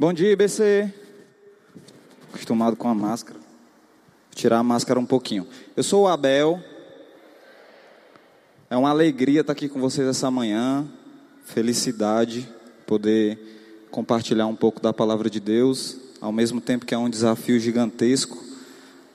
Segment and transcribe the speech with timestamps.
[0.00, 0.94] Bom dia, IBC.
[2.28, 3.36] Acostumado com a máscara.
[3.40, 5.44] Vou tirar a máscara um pouquinho.
[5.76, 6.62] Eu sou o Abel.
[8.70, 10.86] É uma alegria estar aqui com vocês essa manhã.
[11.42, 12.48] Felicidade
[12.86, 17.58] poder compartilhar um pouco da palavra de Deus, ao mesmo tempo que é um desafio
[17.58, 18.40] gigantesco,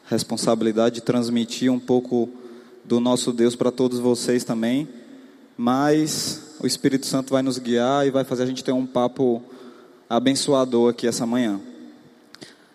[0.07, 2.29] responsabilidade de transmitir um pouco
[2.83, 4.89] do nosso Deus para todos vocês também.
[5.57, 9.41] Mas o Espírito Santo vai nos guiar e vai fazer a gente ter um papo
[10.15, 11.59] abençoador aqui essa manhã.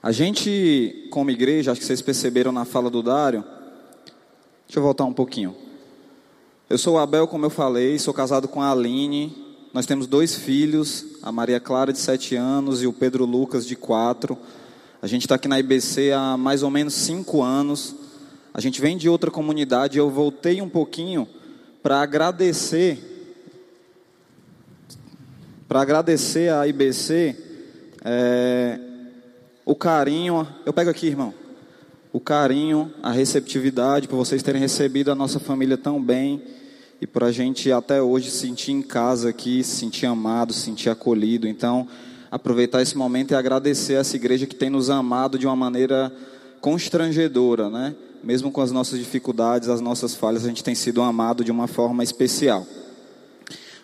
[0.03, 3.45] A gente, como igreja, acho que vocês perceberam na fala do Dário.
[4.67, 5.55] Deixa eu voltar um pouquinho.
[6.69, 9.37] Eu sou o Abel, como eu falei, sou casado com a Aline.
[9.73, 13.77] Nós temos dois filhos, a Maria Clara de 7 anos e o Pedro Lucas de
[13.77, 14.37] 4.
[15.01, 17.95] A gente está aqui na IBC há mais ou menos 5 anos.
[18.53, 19.97] A gente vem de outra comunidade.
[19.97, 21.29] Eu voltei um pouquinho
[21.83, 23.18] para agradecer
[25.69, 27.37] para agradecer à IBC
[28.03, 28.81] é,
[29.67, 30.49] o carinho.
[30.65, 31.35] Eu pego aqui, irmão.
[32.11, 36.43] O carinho, a receptividade, por vocês terem recebido a nossa família tão bem
[37.03, 40.89] e por a gente até hoje sentir em casa aqui, se sentir amado, se sentir
[40.89, 41.47] acolhido.
[41.47, 41.87] Então,
[42.31, 46.11] aproveitar esse momento e agradecer a essa igreja que tem nos amado de uma maneira
[46.63, 47.95] constrangedora, né?
[48.25, 51.67] Mesmo com as nossas dificuldades, as nossas falhas, a gente tem sido amado de uma
[51.67, 52.67] forma especial.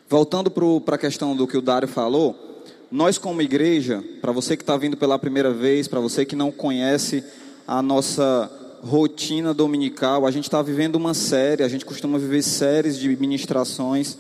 [0.08, 2.55] Voltando para a questão do que o Dário falou,
[2.91, 6.52] nós como igreja, para você que está vindo pela primeira vez, para você que não
[6.52, 7.24] conhece
[7.66, 8.50] a nossa
[8.83, 14.19] rotina dominical, a gente está vivendo uma série, a gente costuma viver séries de ministrações,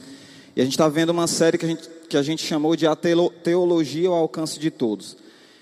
[0.56, 2.86] e a gente está vendo uma série que a gente, que a gente chamou de
[2.86, 5.18] A Teologia ao Alcance de Todos.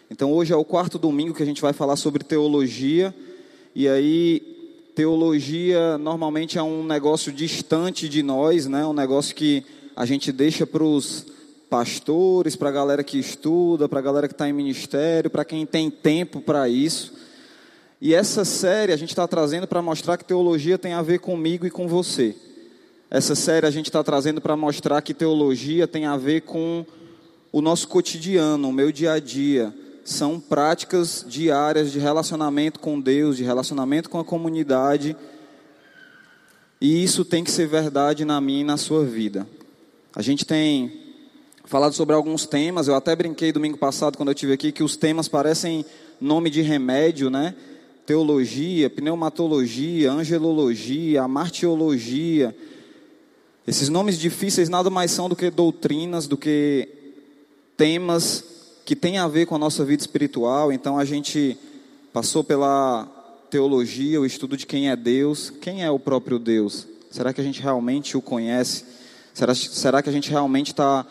[0.09, 3.13] Então hoje é o quarto domingo que a gente vai falar sobre teologia,
[3.75, 4.41] e aí
[4.95, 8.87] teologia normalmente é um negócio distante de nós, né?
[8.87, 9.65] um negócio que
[9.95, 11.27] a gente deixa para os
[11.69, 15.65] pastores, para a galera que estuda, para a galera que está em ministério, para quem
[15.65, 17.15] tem tempo para isso.
[18.01, 21.67] E essa série a gente está trazendo para mostrar que teologia tem a ver comigo
[21.67, 22.35] e com você.
[23.11, 26.85] Essa série a gente está trazendo para mostrar que teologia tem a ver com
[27.53, 29.73] o nosso cotidiano, o meu dia a dia.
[30.05, 35.17] São práticas diárias de relacionamento com Deus, de relacionamento com a comunidade.
[36.81, 39.47] E isso tem que ser verdade na minha e na sua vida.
[40.15, 40.93] A gente tem
[41.65, 44.95] falado sobre alguns temas, eu até brinquei domingo passado quando eu tive aqui que os
[44.95, 45.87] temas parecem
[46.21, 47.55] nome de remédio, né?
[48.05, 52.55] Teologia, pneumatologia, angelologia, amartiologia.
[53.67, 56.87] Esses nomes difíceis nada mais são do que doutrinas, do que
[57.75, 58.45] temas
[58.85, 60.71] que têm a ver com a nossa vida espiritual.
[60.71, 61.57] Então a gente
[62.13, 63.07] passou pela
[63.49, 66.87] teologia, o estudo de quem é Deus, quem é o próprio Deus.
[67.11, 68.85] Será que a gente realmente o conhece?
[69.35, 71.07] Será, será que a gente realmente está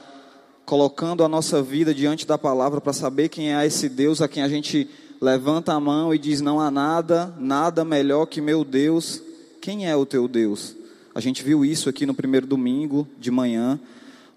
[0.64, 4.44] colocando a nossa vida diante da palavra para saber quem é esse Deus a quem
[4.44, 4.88] a gente
[5.20, 9.22] levanta a mão e diz: Não há nada, nada melhor que meu Deus?
[9.60, 10.76] Quem é o teu Deus?
[11.16, 13.80] A gente viu isso aqui no primeiro domingo de manhã.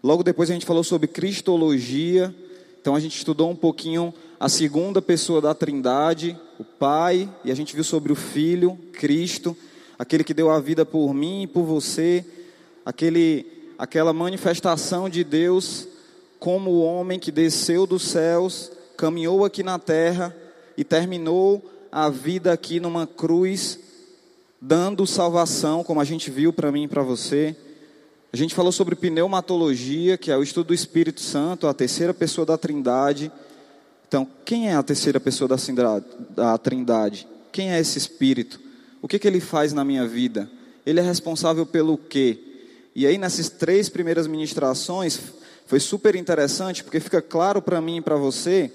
[0.03, 2.34] Logo depois a gente falou sobre cristologia.
[2.81, 7.55] Então a gente estudou um pouquinho a segunda pessoa da Trindade, o Pai, e a
[7.55, 9.56] gente viu sobre o Filho, Cristo,
[9.99, 12.25] aquele que deu a vida por mim e por você,
[12.84, 15.88] aquele aquela manifestação de Deus
[16.44, 20.36] como o homem que desceu dos céus, caminhou aqui na terra
[20.76, 23.78] e terminou a vida aqui numa cruz,
[24.60, 27.56] dando salvação, como a gente viu para mim e para você.
[28.30, 32.44] A gente falou sobre pneumatologia, que é o estudo do Espírito Santo, a terceira pessoa
[32.44, 33.32] da Trindade.
[34.06, 37.26] Então, quem é a terceira pessoa da Trindade?
[37.50, 38.60] Quem é esse Espírito?
[39.00, 40.50] O que, que ele faz na minha vida?
[40.84, 42.53] Ele é responsável pelo quê?
[42.94, 45.19] E aí, nessas três primeiras ministrações,
[45.66, 48.71] foi super interessante, porque fica claro para mim e para você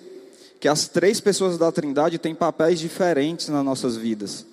[0.59, 4.45] que as três pessoas da Trindade têm papéis diferentes nas nossas vidas.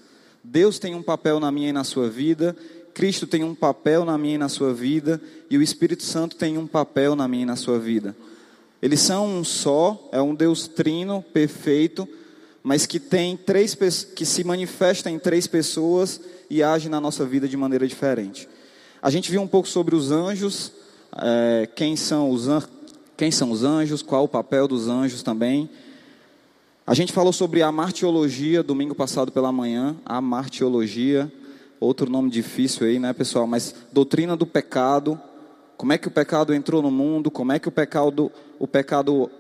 [0.43, 2.57] Deus tem um papel na minha e na sua vida,
[2.95, 6.57] Cristo tem um papel na minha e na sua vida, e o Espírito Santo tem
[6.57, 8.15] um papel na minha e na sua vida.
[8.81, 12.09] Eles são um só, é um Deus trino, perfeito,
[12.63, 13.77] mas que tem três
[14.15, 18.49] que se manifesta em três pessoas e age na nossa vida de maneira diferente.
[19.07, 20.73] A gente viu um pouco sobre os anjos,
[21.17, 22.61] é, quem, são os an...
[23.17, 25.71] quem são os anjos, qual o papel dos anjos também.
[26.85, 31.33] A gente falou sobre a martiologia domingo passado pela manhã, a martiologia,
[31.79, 33.47] outro nome difícil aí, né, pessoal?
[33.47, 35.21] Mas doutrina do pecado,
[35.77, 39.31] como é que o pecado entrou no mundo, como é que o pecado, o pecado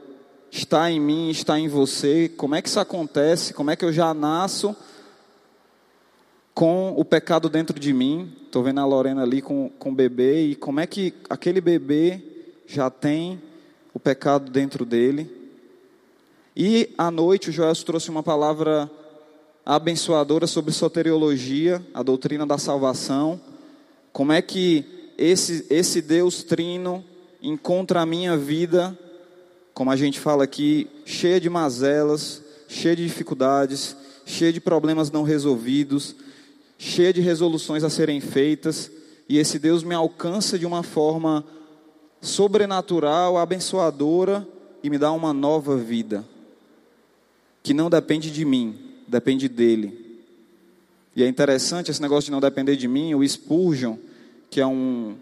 [0.48, 3.92] está em mim, está em você, como é que isso acontece, como é que eu
[3.92, 4.76] já nasço
[6.56, 8.32] com o pecado dentro de mim.
[8.46, 10.46] Estou vendo a Lorena ali com, com o bebê.
[10.46, 12.18] E como é que aquele bebê
[12.66, 13.38] já tem
[13.92, 15.30] o pecado dentro dele?
[16.56, 18.90] E à noite o Joel trouxe uma palavra
[19.66, 23.38] abençoadora sobre soteriologia, a doutrina da salvação.
[24.10, 27.04] Como é que esse, esse Deus trino
[27.42, 28.98] encontra a minha vida,
[29.74, 33.94] como a gente fala aqui, cheia de mazelas, cheia de dificuldades,
[34.24, 36.16] cheia de problemas não resolvidos,
[36.78, 38.90] cheia de resoluções a serem feitas,
[39.28, 41.44] e esse Deus me alcança de uma forma
[42.20, 44.46] sobrenatural, abençoadora
[44.82, 46.24] e me dá uma nova vida
[47.66, 48.78] que não depende de mim,
[49.08, 50.22] depende dele.
[51.16, 53.12] E é interessante esse negócio de não depender de mim.
[53.12, 53.96] O Spurgeon,
[54.48, 55.16] que é um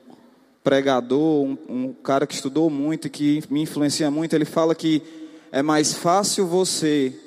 [0.63, 5.03] pregador, um, um cara que estudou muito e que me influencia muito, ele fala que
[5.51, 7.19] é mais fácil você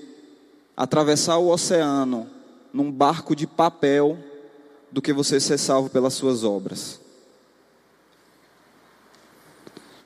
[0.75, 2.27] atravessar o oceano
[2.77, 4.17] num barco de papel
[4.91, 7.01] do que você ser salvo pelas suas obras.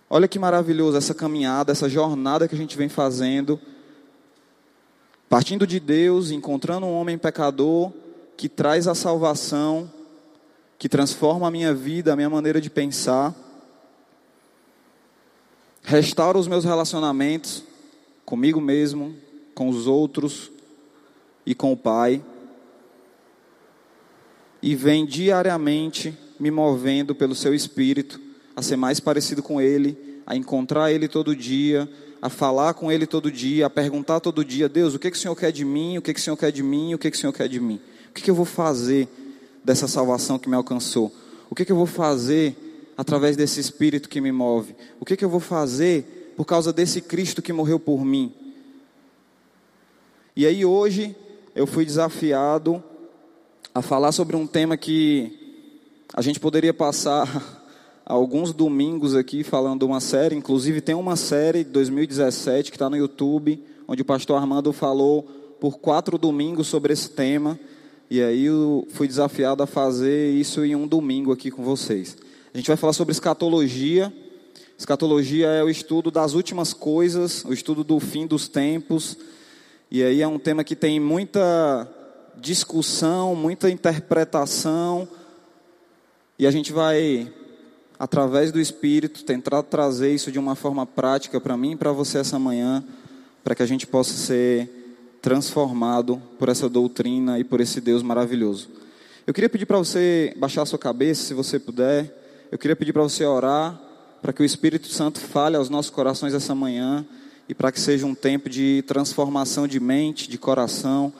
[0.09, 3.59] Olha que maravilhoso essa caminhada, essa jornada que a gente vem fazendo
[5.31, 7.93] Partindo de Deus, encontrando um homem pecador
[8.35, 9.89] que traz a salvação,
[10.77, 13.33] que transforma a minha vida, a minha maneira de pensar,
[15.81, 17.63] restaura os meus relacionamentos
[18.25, 19.15] comigo mesmo,
[19.55, 20.51] com os outros
[21.45, 22.21] e com o Pai,
[24.61, 28.19] e vem diariamente me movendo pelo seu espírito
[28.55, 31.89] a ser mais parecido com Ele, a encontrar Ele todo dia,
[32.21, 35.19] a falar com Ele todo dia, a perguntar todo dia: Deus, o que, que o
[35.19, 35.97] Senhor quer de mim?
[35.97, 36.93] O que, que o Senhor quer de mim?
[36.93, 37.79] O que, que o Senhor quer de mim?
[38.09, 39.07] O que, que eu vou fazer
[39.63, 41.11] dessa salvação que me alcançou?
[41.49, 42.55] O que, que eu vou fazer
[42.97, 44.75] através desse Espírito que me move?
[44.99, 48.33] O que, que eu vou fazer por causa desse Cristo que morreu por mim?
[50.35, 51.15] E aí hoje
[51.55, 52.83] eu fui desafiado
[53.73, 55.57] a falar sobre um tema que
[56.13, 57.63] a gente poderia passar
[58.05, 62.97] alguns domingos aqui falando uma série, inclusive tem uma série de 2017 que está no
[62.97, 65.23] YouTube, onde o pastor Armando falou
[65.59, 67.57] por quatro domingos sobre esse tema,
[68.09, 72.17] e aí eu fui desafiado a fazer isso em um domingo aqui com vocês.
[72.53, 74.11] A gente vai falar sobre escatologia.
[74.77, 79.15] Escatologia é o estudo das últimas coisas, o estudo do fim dos tempos,
[79.89, 81.87] e aí é um tema que tem muita
[82.37, 85.07] discussão, muita interpretação,
[86.37, 87.31] e a gente vai
[88.01, 92.17] através do Espírito, tentar trazer isso de uma forma prática para mim e para você
[92.17, 92.83] essa manhã,
[93.43, 94.67] para que a gente possa ser
[95.21, 98.69] transformado por essa doutrina e por esse Deus maravilhoso.
[99.27, 102.47] Eu queria pedir para você baixar a sua cabeça, se você puder.
[102.51, 103.79] Eu queria pedir para você orar,
[104.19, 107.05] para que o Espírito Santo fale aos nossos corações essa manhã
[107.47, 111.13] e para que seja um tempo de transformação de mente, de coração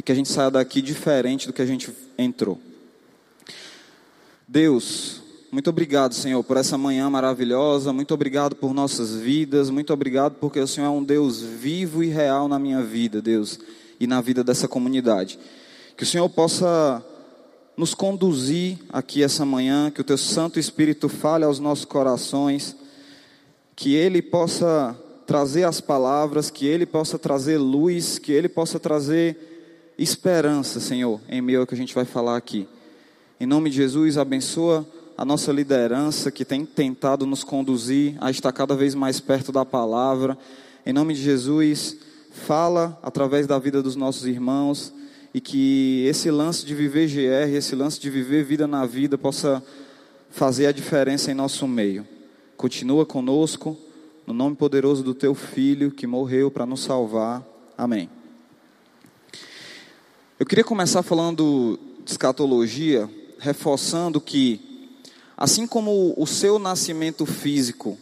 [0.00, 2.58] e que a gente saia daqui diferente do que a gente entrou.
[4.48, 5.20] Deus,
[5.52, 7.92] muito obrigado, Senhor, por essa manhã maravilhosa.
[7.92, 9.68] Muito obrigado por nossas vidas.
[9.68, 13.60] Muito obrigado porque o Senhor é um Deus vivo e real na minha vida, Deus,
[14.00, 15.38] e na vida dessa comunidade.
[15.98, 17.04] Que o Senhor possa
[17.76, 22.74] nos conduzir aqui essa manhã, que o Teu Santo Espírito fale aos nossos corações,
[23.76, 29.49] que Ele possa trazer as palavras, que Ele possa trazer luz, que Ele possa trazer
[30.02, 32.66] esperança, Senhor, em meio ao que a gente vai falar aqui.
[33.38, 34.86] Em nome de Jesus, abençoa
[35.16, 39.64] a nossa liderança que tem tentado nos conduzir a estar cada vez mais perto da
[39.64, 40.38] palavra.
[40.86, 41.98] Em nome de Jesus,
[42.30, 44.92] fala através da vida dos nossos irmãos
[45.34, 49.62] e que esse lance de viver GR, esse lance de viver vida na vida possa
[50.30, 52.06] fazer a diferença em nosso meio.
[52.56, 53.76] Continua conosco,
[54.26, 57.46] no nome poderoso do teu filho que morreu para nos salvar.
[57.76, 58.19] Amém.
[60.40, 64.70] Eu queria começar falando de escatologia, reforçando que
[65.36, 67.96] Assim como o seu nascimento físico,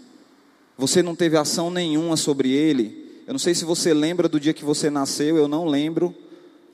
[0.76, 3.22] você não teve ação nenhuma sobre ele.
[3.28, 6.12] Eu não sei se você lembra do dia que você nasceu, eu não lembro.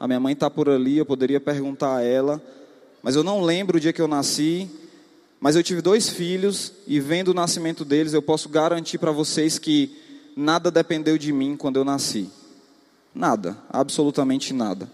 [0.00, 2.42] A minha mãe está por ali, eu poderia perguntar a ela.
[3.02, 4.70] Mas eu não lembro o dia que eu nasci.
[5.38, 9.58] Mas eu tive dois filhos e vendo o nascimento deles, eu posso garantir para vocês
[9.58, 9.94] que
[10.34, 12.30] nada dependeu de mim quando eu nasci.
[13.14, 14.88] Nada, absolutamente nada.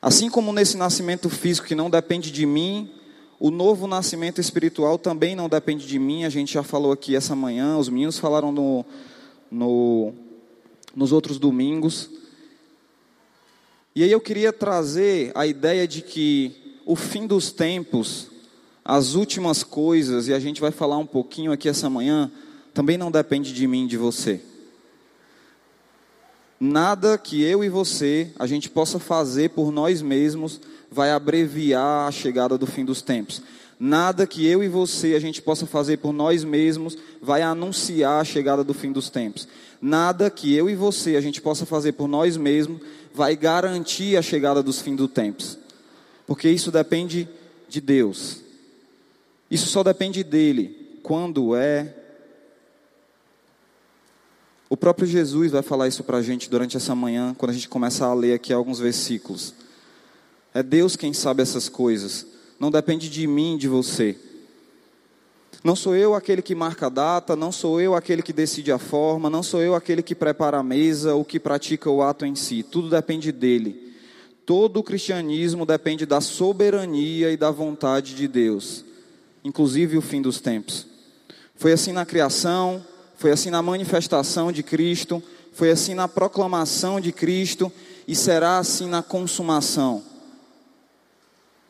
[0.00, 2.88] Assim como nesse nascimento físico que não depende de mim,
[3.40, 7.34] o novo nascimento espiritual também não depende de mim, a gente já falou aqui essa
[7.34, 8.84] manhã, os meninos falaram no,
[9.50, 10.12] no,
[10.94, 12.10] nos outros domingos.
[13.94, 18.28] E aí eu queria trazer a ideia de que o fim dos tempos,
[18.84, 22.30] as últimas coisas, e a gente vai falar um pouquinho aqui essa manhã,
[22.72, 24.40] também não depende de mim, de você.
[26.60, 30.60] Nada que eu e você a gente possa fazer por nós mesmos
[30.90, 33.40] vai abreviar a chegada do fim dos tempos.
[33.78, 38.24] Nada que eu e você a gente possa fazer por nós mesmos vai anunciar a
[38.24, 39.46] chegada do fim dos tempos.
[39.80, 42.80] Nada que eu e você a gente possa fazer por nós mesmos
[43.14, 45.56] vai garantir a chegada dos fins dos tempos.
[46.26, 47.28] Porque isso depende
[47.68, 48.42] de Deus.
[49.50, 50.98] Isso só depende dele.
[51.02, 51.94] Quando é.
[54.68, 57.68] O próprio Jesus vai falar isso para a gente durante essa manhã, quando a gente
[57.68, 59.54] começa a ler aqui alguns versículos.
[60.52, 62.26] É Deus quem sabe essas coisas
[62.58, 64.16] não depende de mim, de você.
[65.62, 68.78] Não sou eu aquele que marca a data, não sou eu aquele que decide a
[68.78, 72.34] forma, não sou eu aquele que prepara a mesa ou que pratica o ato em
[72.34, 72.62] si.
[72.62, 73.94] Tudo depende dele.
[74.44, 78.84] Todo o cristianismo depende da soberania e da vontade de Deus,
[79.44, 80.86] inclusive o fim dos tempos.
[81.54, 82.84] Foi assim na criação,
[83.18, 85.20] foi assim na manifestação de Cristo,
[85.52, 87.70] foi assim na proclamação de Cristo
[88.06, 90.04] e será assim na consumação.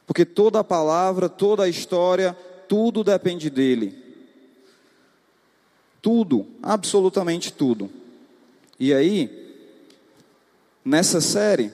[0.06, 2.36] Porque toda a palavra, toda a história,
[2.68, 3.96] tudo depende dele.
[6.02, 7.90] Tudo, absolutamente tudo.
[8.78, 9.56] E aí,
[10.84, 11.72] nessa série,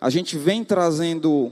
[0.00, 1.50] a gente vem trazendo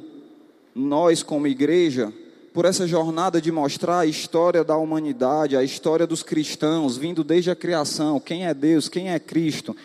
[0.72, 2.12] nós como igreja
[2.52, 7.50] por essa jornada de mostrar a história da humanidade, a história dos cristãos, vindo desde
[7.50, 9.76] a criação, quem é Deus, quem é Cristo,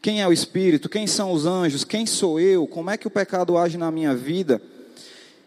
[0.00, 3.10] quem é o Espírito, quem são os anjos, quem sou eu, como é que o
[3.10, 4.62] pecado age na minha vida.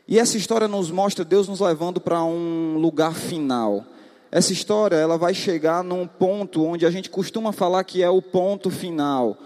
[0.08, 3.86] E essa história nos mostra Deus nos levando para um lugar final.
[4.30, 8.22] Essa história ela vai chegar num ponto onde a gente costuma falar que é o
[8.22, 9.38] ponto final.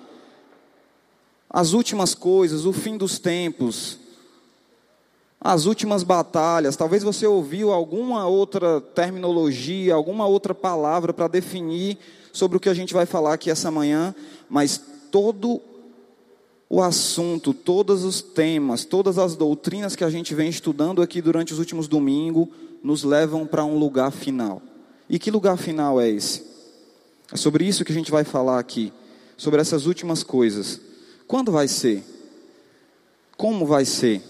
[1.48, 3.99] As últimas coisas, o fim dos tempos,
[5.39, 6.75] as últimas batalhas.
[6.75, 11.98] Talvez você ouviu alguma outra terminologia, alguma outra palavra para definir
[12.34, 14.13] sobre o que a gente vai falar aqui essa manhã,
[14.50, 14.81] mas
[15.12, 15.62] todo
[16.69, 21.53] o assunto, todos os temas, todas as doutrinas que a gente vem estudando aqui durante
[21.53, 22.48] os últimos domingos,
[22.84, 24.62] nos levam para um lugar final.
[25.10, 26.43] E que lugar final é esse?
[27.31, 28.93] É sobre isso que a gente vai falar aqui,
[29.36, 30.79] sobre essas últimas coisas.
[31.27, 32.03] Quando vai ser?
[33.36, 34.22] Como vai ser?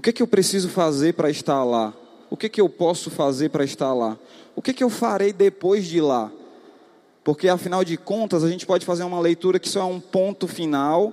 [0.00, 1.92] O que, que eu preciso fazer para estar lá?
[2.30, 4.18] O que, que eu posso fazer para estar lá?
[4.56, 6.32] O que, que eu farei depois de lá?
[7.22, 10.48] Porque afinal de contas, a gente pode fazer uma leitura que isso é um ponto
[10.48, 11.12] final,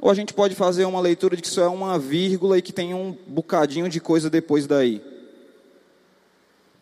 [0.00, 2.72] ou a gente pode fazer uma leitura de que isso é uma vírgula e que
[2.72, 5.00] tem um bocadinho de coisa depois daí.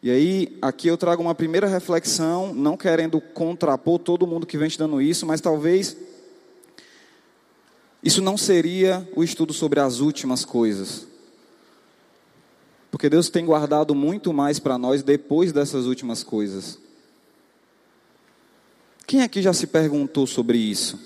[0.03, 4.69] E aí, aqui eu trago uma primeira reflexão, não querendo contrapor todo mundo que vem
[4.69, 5.95] estudando isso, mas talvez
[8.07, 11.09] isso não seria o estudo sobre as últimas coisas.
[12.89, 16.79] Porque Deus tem guardado muito mais para nós depois dessas últimas coisas.
[19.09, 20.97] Quem aqui já se perguntou sobre isso?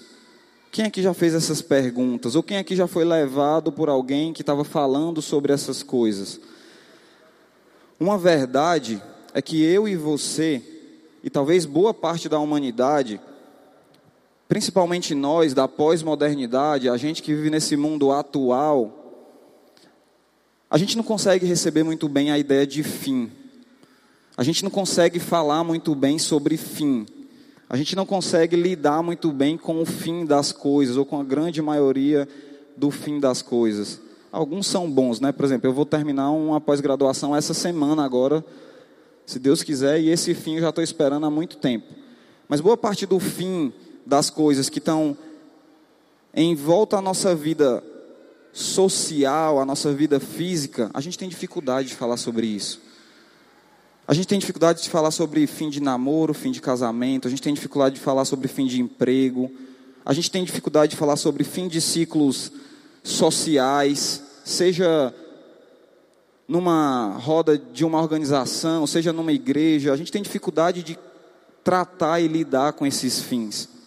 [0.71, 2.35] Quem aqui já fez essas perguntas?
[2.35, 6.39] Ou quem aqui já foi levado por alguém que estava falando sobre essas coisas?
[7.99, 9.03] Uma verdade
[9.33, 10.63] é que eu e você,
[11.25, 13.19] e talvez boa parte da humanidade,
[14.51, 19.25] principalmente nós da pós-modernidade, a gente que vive nesse mundo atual,
[20.69, 23.33] a gente não consegue receber muito bem a ideia de fim.
[24.37, 27.07] A gente não consegue falar muito bem sobre fim
[27.71, 31.23] a gente não consegue lidar muito bem com o fim das coisas, ou com a
[31.23, 32.29] grande maioria
[32.77, 34.01] do fim das coisas.
[34.33, 35.31] Alguns são bons, né?
[35.31, 38.45] Por exemplo, eu vou terminar uma pós-graduação essa semana agora,
[39.25, 41.95] se Deus quiser, e esse fim eu já estou esperando há muito tempo.
[42.49, 43.73] Mas boa parte do fim
[44.11, 45.17] das coisas que estão
[46.35, 47.83] em volta à nossa vida
[48.53, 52.83] social, à nossa vida física, a gente tem dificuldade de falar sobre isso.
[54.09, 57.41] A gente tem dificuldade de falar sobre fim de namoro, fim de casamento, a gente
[57.41, 59.49] tem dificuldade de falar sobre fim de emprego,
[60.05, 62.51] a gente tem dificuldade de falar sobre fim de ciclos
[63.05, 65.15] sociais, seja
[66.49, 70.99] numa roda de uma organização, seja numa igreja, a gente tem dificuldade de
[71.63, 73.80] tratar e lidar com esses fins.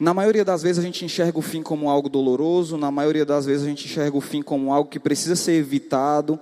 [0.00, 3.44] Na maioria das vezes a gente enxerga o fim como algo doloroso, na maioria das
[3.44, 6.40] vezes a gente enxerga o fim como algo que precisa ser evitado,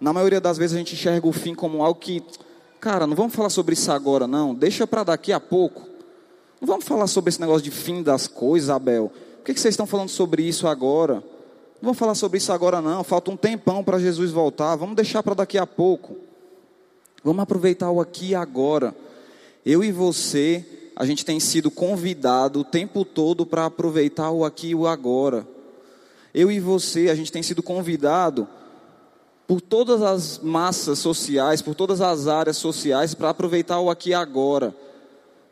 [0.00, 2.22] na maioria das vezes a gente enxerga o fim como algo que,
[2.80, 5.82] cara, não vamos falar sobre isso agora, não, deixa para daqui a pouco.
[6.58, 9.12] Não vamos falar sobre esse negócio de fim das coisas, Abel.
[9.36, 11.16] Por que, que vocês estão falando sobre isso agora?
[11.16, 13.04] Não vamos falar sobre isso agora, não.
[13.04, 14.74] Falta um tempão para Jesus voltar.
[14.76, 16.16] Vamos deixar para daqui a pouco.
[17.22, 18.94] Vamos aproveitar o aqui e agora.
[19.66, 20.64] Eu e você,
[20.96, 25.46] a gente tem sido convidado o tempo todo para aproveitar o aqui e o agora.
[26.32, 28.48] Eu e você, a gente tem sido convidado
[29.46, 34.14] por todas as massas sociais, por todas as áreas sociais, para aproveitar o aqui e
[34.14, 34.74] agora.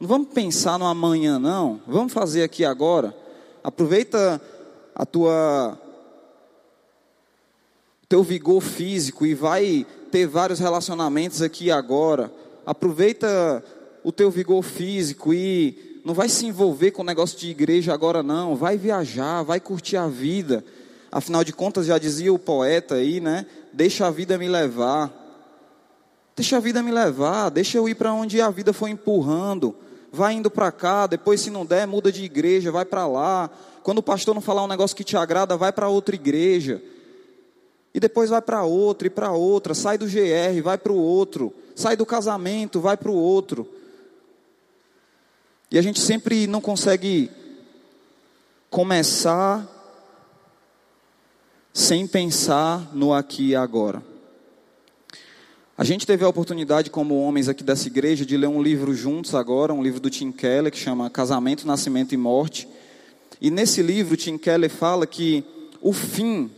[0.01, 1.81] Não vamos pensar no amanhã, não.
[1.87, 3.15] Vamos fazer aqui agora.
[3.63, 4.41] Aproveita
[4.95, 5.79] a tua
[8.09, 12.31] teu vigor físico e vai ter vários relacionamentos aqui agora.
[12.67, 13.65] Aproveita
[14.05, 18.23] o teu vigor físico e não vai se envolver com o negócio de igreja agora
[18.23, 20.65] não, vai viajar, vai curtir a vida.
[21.11, 23.47] Afinal de contas, já dizia o poeta aí, né?
[23.73, 25.13] Deixa a vida me levar.
[26.35, 29.75] Deixa a vida me levar, deixa eu ir para onde a vida foi empurrando.
[30.11, 33.51] Vai indo para cá, depois se não der, muda de igreja, vai para lá.
[33.83, 36.83] Quando o pastor não falar um negócio que te agrada, vai para outra igreja.
[37.95, 41.53] E depois vai para outra e para outra, sai do GR, vai para o outro,
[41.75, 43.69] sai do casamento, vai para o outro.
[45.73, 47.31] E a gente sempre não consegue
[48.69, 49.67] começar
[51.73, 54.03] sem pensar no aqui e agora.
[55.75, 59.35] A gente teve a oportunidade, como homens aqui dessa igreja, de ler um livro juntos
[59.35, 62.69] agora, um livro do Tim Keller, que chama Casamento, Nascimento e Morte.
[63.41, 65.43] E nesse livro, Tim Keller fala que
[65.81, 66.51] o fim,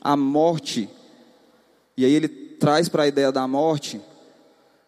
[0.00, 0.88] a morte,
[1.94, 4.00] e aí ele traz para a ideia da morte,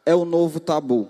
[0.07, 1.07] é o novo tabu.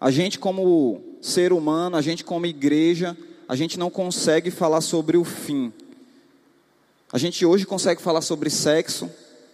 [0.00, 3.16] A gente, como ser humano, a gente, como igreja,
[3.48, 5.72] a gente não consegue falar sobre o fim.
[7.12, 9.10] A gente hoje consegue falar sobre sexo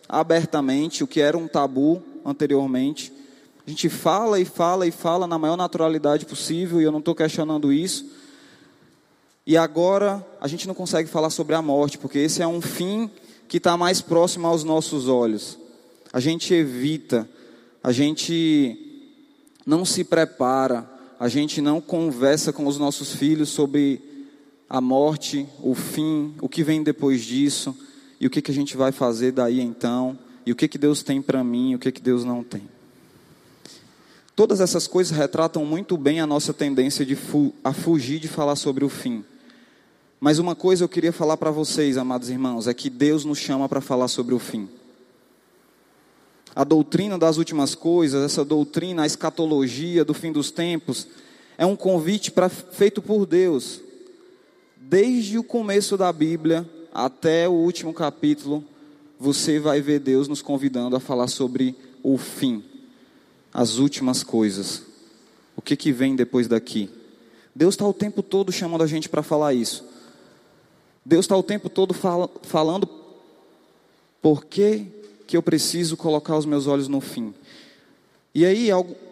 [0.09, 3.13] abertamente, o que era um tabu anteriormente.
[3.67, 7.15] A gente fala e fala e fala na maior naturalidade possível, e eu não estou
[7.15, 8.07] questionando isso.
[9.47, 13.11] E agora a gente não consegue falar sobre a morte, porque esse é um fim
[13.49, 15.59] que está mais próximo aos nossos olhos.
[16.13, 17.29] A gente evita,
[17.83, 18.77] a gente
[19.65, 20.92] não se prepara,
[21.23, 24.03] a gente não conversa com os nossos filhos sobre
[24.69, 27.77] a morte, o fim, o que vem depois disso
[28.21, 31.05] e o que, que a gente vai fazer daí então e o que, que Deus
[31.05, 32.63] tem para mim e o que, que Deus não tem.
[34.35, 38.57] Todas essas coisas retratam muito bem a nossa tendência de fu a fugir de falar
[38.57, 39.25] sobre o fim.
[40.19, 43.69] Mas uma coisa eu queria falar para vocês, amados irmãos, é que Deus nos chama
[43.69, 44.69] para falar sobre o fim.
[46.55, 51.07] A doutrina das últimas coisas, essa doutrina, a escatologia do fim dos tempos,
[51.57, 53.81] é um convite pra, feito por Deus.
[54.77, 58.63] Desde o começo da Bíblia até o último capítulo,
[59.19, 62.63] você vai ver Deus nos convidando a falar sobre o fim,
[63.55, 64.83] as últimas coisas.
[65.57, 66.91] O que, que vem depois daqui?
[67.55, 69.85] Deus está o tempo todo chamando a gente para falar isso.
[71.05, 72.89] Deus está o tempo todo fal falando
[74.21, 74.87] por que
[75.27, 77.35] que eu preciso colocar os meus olhos no fim.
[78.35, 78.71] E aí,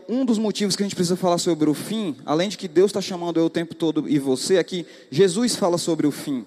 [0.08, 2.90] um dos motivos que a gente precisa falar sobre o fim, além de que Deus
[2.90, 6.44] está chamando eu o tempo todo e você, é que Jesus fala sobre o fim.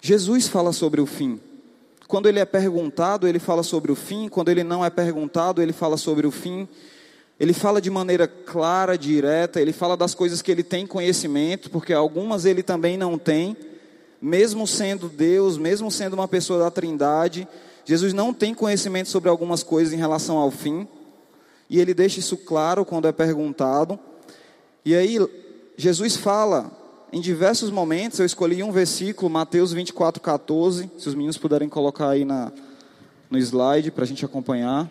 [0.00, 1.40] Jesus fala sobre o fim.
[2.06, 4.28] Quando ele é perguntado, ele fala sobre o fim.
[4.28, 6.68] Quando ele não é perguntado, ele fala sobre o fim.
[7.40, 9.60] Ele fala de maneira clara, direta.
[9.60, 13.56] Ele fala das coisas que ele tem conhecimento, porque algumas ele também não tem
[14.22, 17.48] mesmo sendo Deus, mesmo sendo uma pessoa da Trindade,
[17.84, 20.86] Jesus não tem conhecimento sobre algumas coisas em relação ao fim,
[21.68, 23.98] e ele deixa isso claro quando é perguntado.
[24.84, 25.18] E aí,
[25.76, 26.70] Jesus fala
[27.12, 32.10] em diversos momentos, eu escolhi um versículo, Mateus 24, 14, se os meninos puderem colocar
[32.10, 32.52] aí na,
[33.28, 34.88] no slide para a gente acompanhar.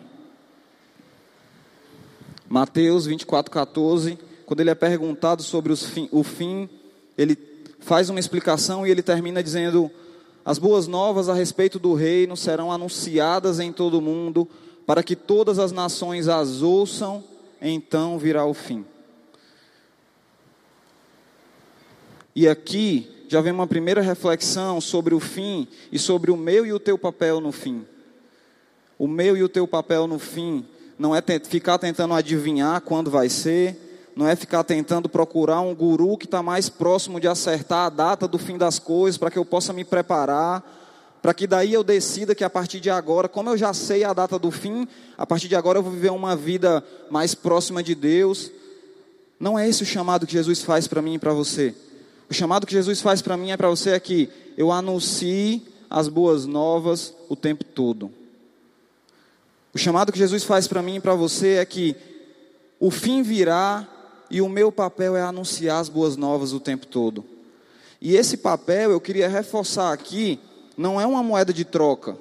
[2.48, 6.68] Mateus 24, 14, quando ele é perguntado sobre fim, o fim,
[7.16, 7.34] ele
[7.82, 9.90] faz uma explicação e ele termina dizendo:
[10.44, 14.48] As boas novas a respeito do reino serão anunciadas em todo o mundo,
[14.86, 17.22] para que todas as nações as ouçam,
[17.60, 18.84] então virá o fim.
[22.34, 26.72] E aqui já vem uma primeira reflexão sobre o fim e sobre o meu e
[26.72, 27.84] o teu papel no fim.
[28.98, 30.64] O meu e o teu papel no fim
[30.98, 36.18] não é ficar tentando adivinhar quando vai ser, não é ficar tentando procurar um guru
[36.18, 39.44] que está mais próximo de acertar a data do fim das coisas, para que eu
[39.44, 40.62] possa me preparar,
[41.22, 44.12] para que daí eu decida que a partir de agora, como eu já sei a
[44.12, 47.94] data do fim, a partir de agora eu vou viver uma vida mais próxima de
[47.94, 48.50] Deus.
[49.38, 51.74] Não é esse o chamado que Jesus faz para mim e para você.
[52.28, 56.08] O chamado que Jesus faz para mim e para você é que eu anuncie as
[56.08, 58.10] boas novas o tempo todo.
[59.74, 61.96] O chamado que Jesus faz para mim e para você é que
[62.80, 63.86] o fim virá
[64.32, 67.22] e o meu papel é anunciar as boas novas o tempo todo.
[68.00, 70.40] E esse papel, eu queria reforçar aqui,
[70.74, 72.16] não é uma moeda de troca.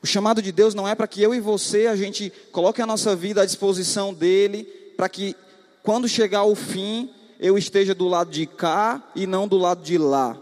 [0.00, 2.86] O chamado de Deus não é para que eu e você a gente coloque a
[2.86, 4.62] nossa vida à disposição dele,
[4.96, 5.34] para que
[5.82, 9.98] quando chegar o fim, eu esteja do lado de cá e não do lado de
[9.98, 10.40] lá.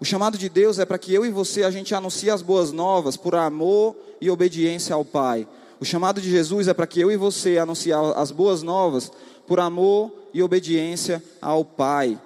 [0.00, 2.72] O chamado de Deus é para que eu e você a gente anuncie as boas
[2.72, 5.46] novas por amor e obediência ao Pai.
[5.78, 9.12] O chamado de Jesus é para que eu e você anunciar as boas novas
[9.46, 12.18] por amor e obediência ao Pai.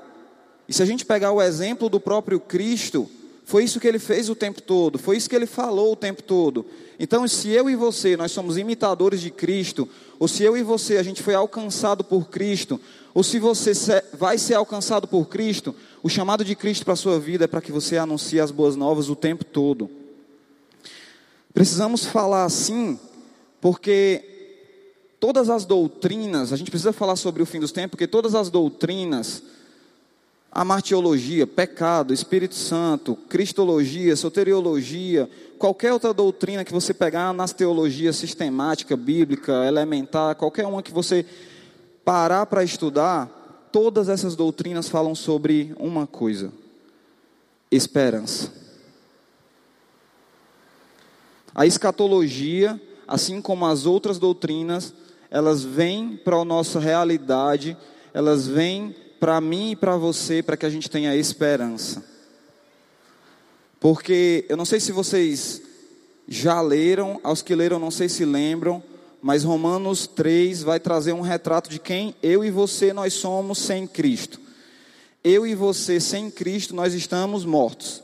[0.69, 3.09] E se a gente pegar o exemplo do próprio Cristo,
[3.49, 6.23] Foi isso que ele fez o tempo todo, foi isso que ele falou o tempo
[6.23, 6.67] todo.
[7.01, 10.99] Então, se eu e você, nós somos imitadores de Cristo, ou se eu e você,
[10.99, 12.79] a gente foi alcançado por Cristo,
[13.15, 13.73] ou se você
[14.13, 17.63] vai ser alcançado por Cristo, o chamado de Cristo para a sua vida é para
[17.63, 19.89] que você anuncie as boas novas o tempo todo.
[21.55, 23.01] Precisamos falar assim,
[23.63, 24.38] porque
[25.21, 28.51] todas as doutrinas, a gente precisa falar sobre o fim dos tempos, porque todas as
[28.51, 29.43] doutrinas,
[30.51, 35.29] a martiologia, pecado, Espírito Santo, cristologia, soteriologia,
[35.59, 41.27] qualquer outra doutrina que você pegar nas teologias sistemática, bíblica, elementar, qualquer uma que você
[42.05, 46.53] parar para estudar, todas essas doutrinas falam sobre uma coisa:
[47.71, 48.53] esperança.
[51.55, 54.95] A escatologia, assim como as outras doutrinas,
[55.31, 57.77] elas vêm para a nossa realidade,
[58.13, 62.05] elas vêm para mim e para você, para que a gente tenha esperança.
[63.81, 65.63] Porque eu não sei se vocês
[66.27, 68.83] já leram, aos que leram, não sei se lembram,
[69.21, 73.87] mas Romanos 3 vai trazer um retrato de quem eu e você nós somos sem
[73.87, 74.41] Cristo.
[75.23, 78.03] Eu e você sem Cristo nós estamos mortos.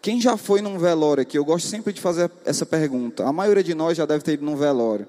[0.00, 1.36] Quem já foi num velório aqui?
[1.36, 3.24] Eu gosto sempre de fazer essa pergunta.
[3.24, 5.06] A maioria de nós já deve ter ido num velório.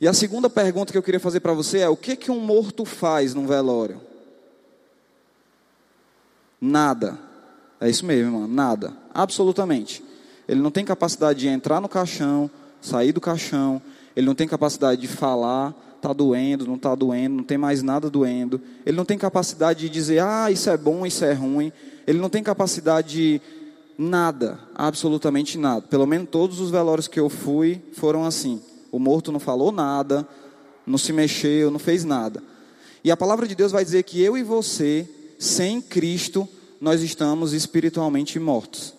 [0.00, 2.40] E a segunda pergunta que eu queria fazer para você é: o que que um
[2.40, 4.00] morto faz num velório?
[6.60, 7.18] Nada.
[7.80, 8.92] É isso mesmo, irmão, nada.
[9.12, 10.02] Absolutamente.
[10.48, 13.82] Ele não tem capacidade de entrar no caixão, sair do caixão,
[14.14, 18.08] ele não tem capacidade de falar, está doendo, não está doendo, não tem mais nada
[18.08, 18.60] doendo.
[18.84, 21.70] Ele não tem capacidade de dizer, ah, isso é bom, isso é ruim.
[22.06, 23.40] Ele não tem capacidade de
[23.98, 25.82] nada, absolutamente nada.
[25.82, 28.62] Pelo menos todos os velórios que eu fui foram assim.
[28.96, 30.26] O morto não falou nada,
[30.86, 32.42] não se mexeu, não fez nada.
[33.04, 35.06] E a palavra de Deus vai dizer que eu e você,
[35.38, 36.48] sem Cristo,
[36.80, 38.94] nós estamos espiritualmente mortos.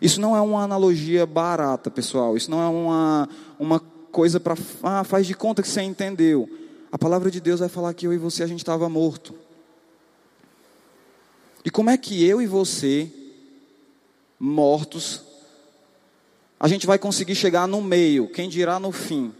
[0.00, 2.36] Isso não é uma analogia barata, pessoal.
[2.36, 3.80] Isso não é uma, uma
[4.12, 4.54] coisa para.
[4.82, 6.48] Ah, faz de conta que você entendeu.
[6.92, 9.34] A palavra de Deus vai falar que eu e você a gente estava morto.
[11.64, 13.10] E como é que eu e você,
[14.38, 15.25] mortos,
[16.58, 19.32] a gente vai conseguir chegar no meio, quem dirá no fim?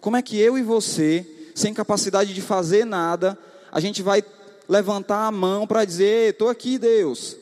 [0.00, 3.38] Como é que eu e você, sem capacidade de fazer nada,
[3.70, 4.22] a gente vai
[4.68, 7.36] levantar a mão para dizer: estou aqui, Deus.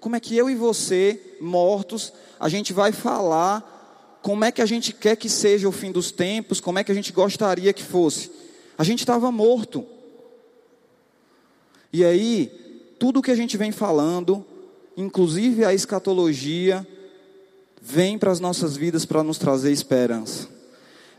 [0.00, 3.70] Como é que eu e você, mortos, a gente vai falar
[4.24, 6.90] como é que a gente quer que seja o fim dos tempos, como é que
[6.90, 8.30] a gente gostaria que fosse?
[8.76, 9.86] A gente estava morto.
[11.92, 12.50] E aí,
[12.98, 14.44] tudo que a gente vem falando,
[14.96, 16.86] inclusive a escatologia,
[17.86, 20.48] vem para as nossas vidas para nos trazer esperança.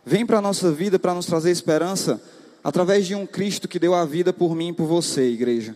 [0.04, 2.20] Vem para a nossa vida para nos trazer esperança
[2.64, 5.76] através de um Cristo que deu a vida por mim e por você, igreja.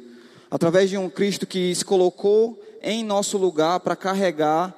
[0.50, 4.76] Através de um Cristo que se colocou em nosso lugar para carregar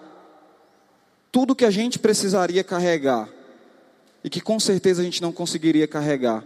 [1.31, 3.29] tudo que a gente precisaria carregar
[4.21, 6.43] e que com certeza a gente não conseguiria carregar.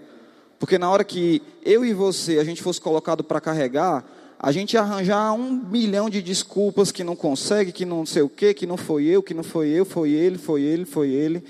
[0.60, 4.06] Porque na hora que eu e você a gente fosse colocado para carregar,
[4.40, 8.54] a gente arranjar um milhão de desculpas que não consegue, que não sei o que,
[8.54, 11.44] que não foi eu, que não foi eu, foi ele, foi ele, foi ele.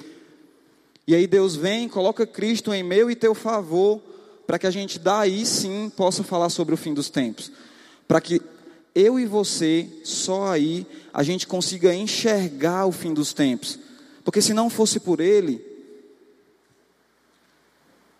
[1.07, 4.01] E aí Deus vem, coloca Cristo em meu e teu favor,
[4.47, 7.51] para que a gente daí sim possa falar sobre o fim dos tempos.
[8.07, 8.41] Para que
[8.93, 13.77] eu e você, só aí, a gente consiga enxergar o fim dos tempos.
[14.23, 15.61] Porque se não fosse por Ele,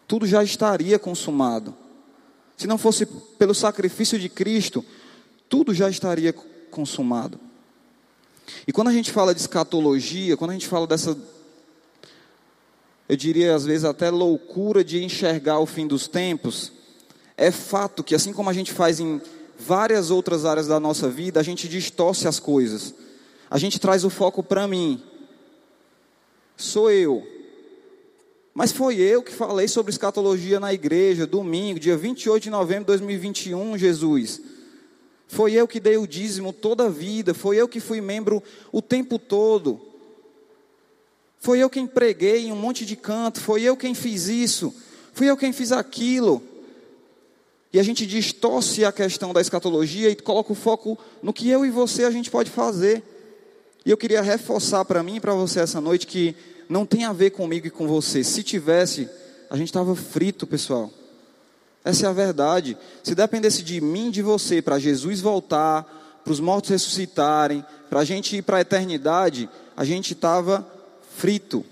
[0.08, 1.76] tudo já estaria consumado.
[2.58, 4.84] Se não fosse pelo sacrifício de Cristo,
[5.50, 6.34] tudo já estaria
[6.72, 7.40] consumado.
[8.68, 11.18] E quando a gente fala de escatologia, quando a gente fala dessa
[13.08, 16.72] eu diria às vezes até loucura de enxergar o fim dos tempos,
[17.38, 19.22] é fato que assim como a gente faz em
[19.60, 22.94] várias outras áreas da nossa vida, a gente distorce as coisas.
[23.50, 25.02] A gente traz o foco para mim.
[26.58, 27.35] Sou eu.
[28.58, 32.88] Mas foi eu que falei sobre escatologia na igreja, domingo, dia 28 de novembro de
[32.88, 34.42] 2021, Jesus.
[35.28, 38.42] Foi eu que dei o dízimo toda a vida, foi eu que fui membro
[38.72, 39.82] o tempo todo.
[41.38, 44.74] Foi eu quem preguei em um monte de canto, foi eu quem fiz isso,
[45.12, 46.42] fui eu quem fiz aquilo.
[47.74, 51.66] E a gente distorce a questão da escatologia e coloca o foco no que eu
[51.66, 53.04] e você a gente pode fazer.
[53.86, 56.34] E eu queria reforçar para mim e para você essa noite que
[56.70, 58.24] não tem a ver comigo e com você.
[58.24, 59.10] Se tivesse,
[59.50, 60.92] a gente estava frito, pessoal.
[61.84, 62.78] Essa é a verdade.
[63.04, 65.84] Se dependesse de mim e de você para Jesus voltar,
[66.24, 69.48] para os mortos ressuscitarem, para a gente ir para a eternidade,
[69.78, 70.68] a gente estava
[71.16, 71.64] frito.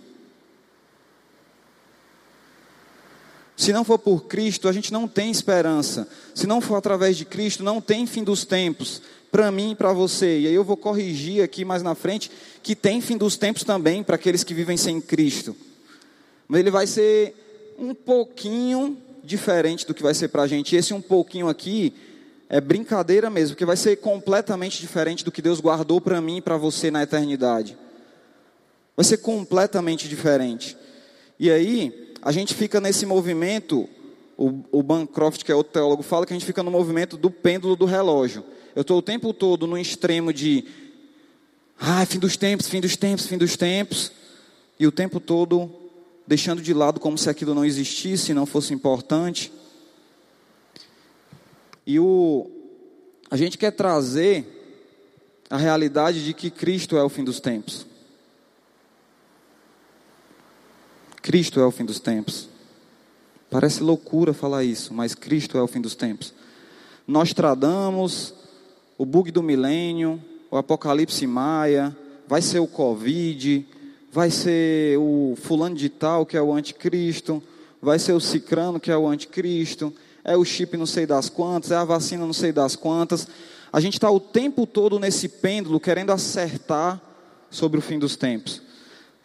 [3.55, 6.07] Se não for por Cristo, a gente não tem esperança.
[6.35, 9.01] Se não for através de Cristo, não tem fim dos tempos.
[9.31, 10.41] Para mim e para você.
[10.41, 12.29] E aí eu vou corrigir aqui mais na frente
[12.63, 15.55] que tem fim dos tempos também para aqueles que vivem sem Cristo.
[16.47, 17.35] Mas ele vai ser
[17.77, 20.75] um pouquinho diferente do que vai ser para a gente.
[20.75, 21.93] Esse um pouquinho aqui
[22.49, 26.41] é brincadeira mesmo, porque vai ser completamente diferente do que Deus guardou para mim e
[26.41, 27.77] para você na eternidade.
[28.95, 30.77] Vai ser completamente diferente.
[31.39, 33.89] E aí, a gente fica nesse movimento,
[34.37, 37.29] o, o Bancroft, que é outro teólogo, fala que a gente fica no movimento do
[37.29, 38.43] pêndulo do relógio.
[38.75, 40.63] Eu estou o tempo todo no extremo de,
[41.85, 44.09] ah, fim dos tempos, fim dos tempos, fim dos tempos,
[44.79, 45.69] e o tempo todo
[46.25, 49.51] deixando de lado como se aquilo não existisse, não fosse importante.
[51.85, 52.49] E o,
[53.29, 54.45] a gente quer trazer
[55.49, 57.85] a realidade de que Cristo é o fim dos tempos.
[61.21, 62.47] Cristo é o fim dos tempos.
[63.49, 66.33] Parece loucura falar isso, mas Cristo é o fim dos tempos.
[67.05, 68.33] Nós tradamos
[68.97, 73.65] o bug do milênio, o apocalipse maia, vai ser o Covid,
[74.11, 77.41] vai ser o fulano de tal, que é o anticristo,
[77.81, 79.91] vai ser o cicrano, que é o anticristo,
[80.23, 83.27] é o chip não sei das quantas, é a vacina não sei das quantas.
[83.71, 87.01] A gente está o tempo todo nesse pêndulo querendo acertar
[87.49, 88.61] sobre o fim dos tempos.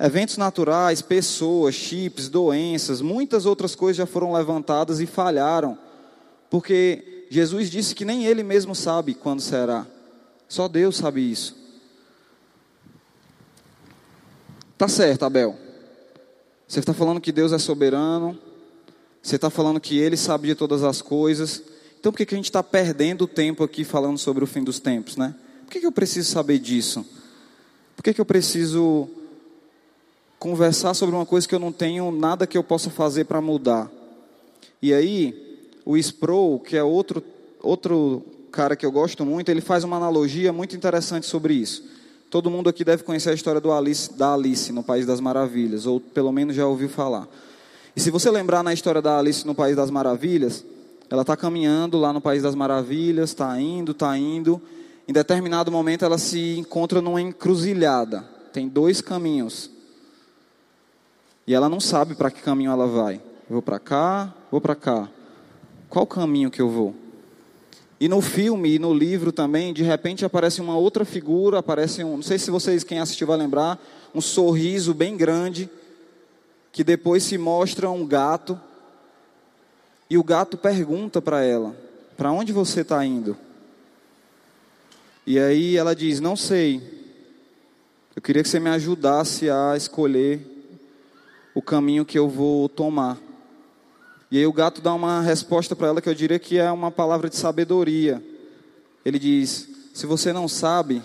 [0.00, 5.76] Eventos naturais, pessoas, chips, doenças, muitas outras coisas já foram levantadas e falharam,
[6.48, 9.86] porque Jesus disse que nem ele mesmo sabe quando será,
[10.48, 11.56] só Deus sabe isso.
[14.78, 15.56] Tá certo, Abel.
[16.66, 18.38] Você está falando que Deus é soberano.
[19.22, 21.62] Você está falando que Ele sabe de todas as coisas.
[21.98, 24.78] Então por que, que a gente está perdendo tempo aqui falando sobre o fim dos
[24.78, 25.34] tempos, né?
[25.64, 27.04] Por que, que eu preciso saber disso?
[27.96, 29.08] Por que, que eu preciso
[30.38, 33.90] conversar sobre uma coisa que eu não tenho nada que eu possa fazer para mudar?
[34.80, 37.22] E aí, o Sproul, que é outro,
[37.60, 41.84] outro cara que eu gosto muito, ele faz uma analogia muito interessante sobre isso.
[42.30, 46.00] Todo mundo aqui deve conhecer a história Alice, da Alice no País das Maravilhas, ou
[46.00, 47.26] pelo menos já ouviu falar.
[47.96, 50.64] E se você lembrar na história da Alice no País das Maravilhas,
[51.10, 54.60] ela está caminhando lá no País das Maravilhas, está indo, está indo.
[55.06, 58.22] Em determinado momento ela se encontra numa encruzilhada.
[58.52, 59.70] Tem dois caminhos.
[61.46, 63.14] E ela não sabe para que caminho ela vai.
[63.48, 65.08] Eu vou para cá, vou para cá.
[65.88, 66.94] Qual caminho que eu vou?
[68.00, 72.16] E no filme e no livro também, de repente aparece uma outra figura, aparece um,
[72.16, 73.78] não sei se vocês quem assistiu vai lembrar,
[74.14, 75.68] um sorriso bem grande,
[76.70, 78.58] que depois se mostra um gato.
[80.08, 81.74] E o gato pergunta para ela:
[82.16, 83.36] "Para onde você está indo?"
[85.26, 86.80] E aí ela diz: "Não sei.
[88.14, 90.40] Eu queria que você me ajudasse a escolher
[91.52, 93.27] o caminho que eu vou tomar."
[94.30, 96.90] E aí o gato dá uma resposta para ela que eu diria que é uma
[96.90, 98.22] palavra de sabedoria.
[99.04, 101.02] Ele diz: Se você não sabe,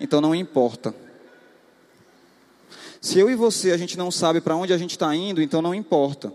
[0.00, 0.94] então não importa.
[3.00, 5.60] Se eu e você a gente não sabe para onde a gente está indo, então
[5.60, 6.32] não importa.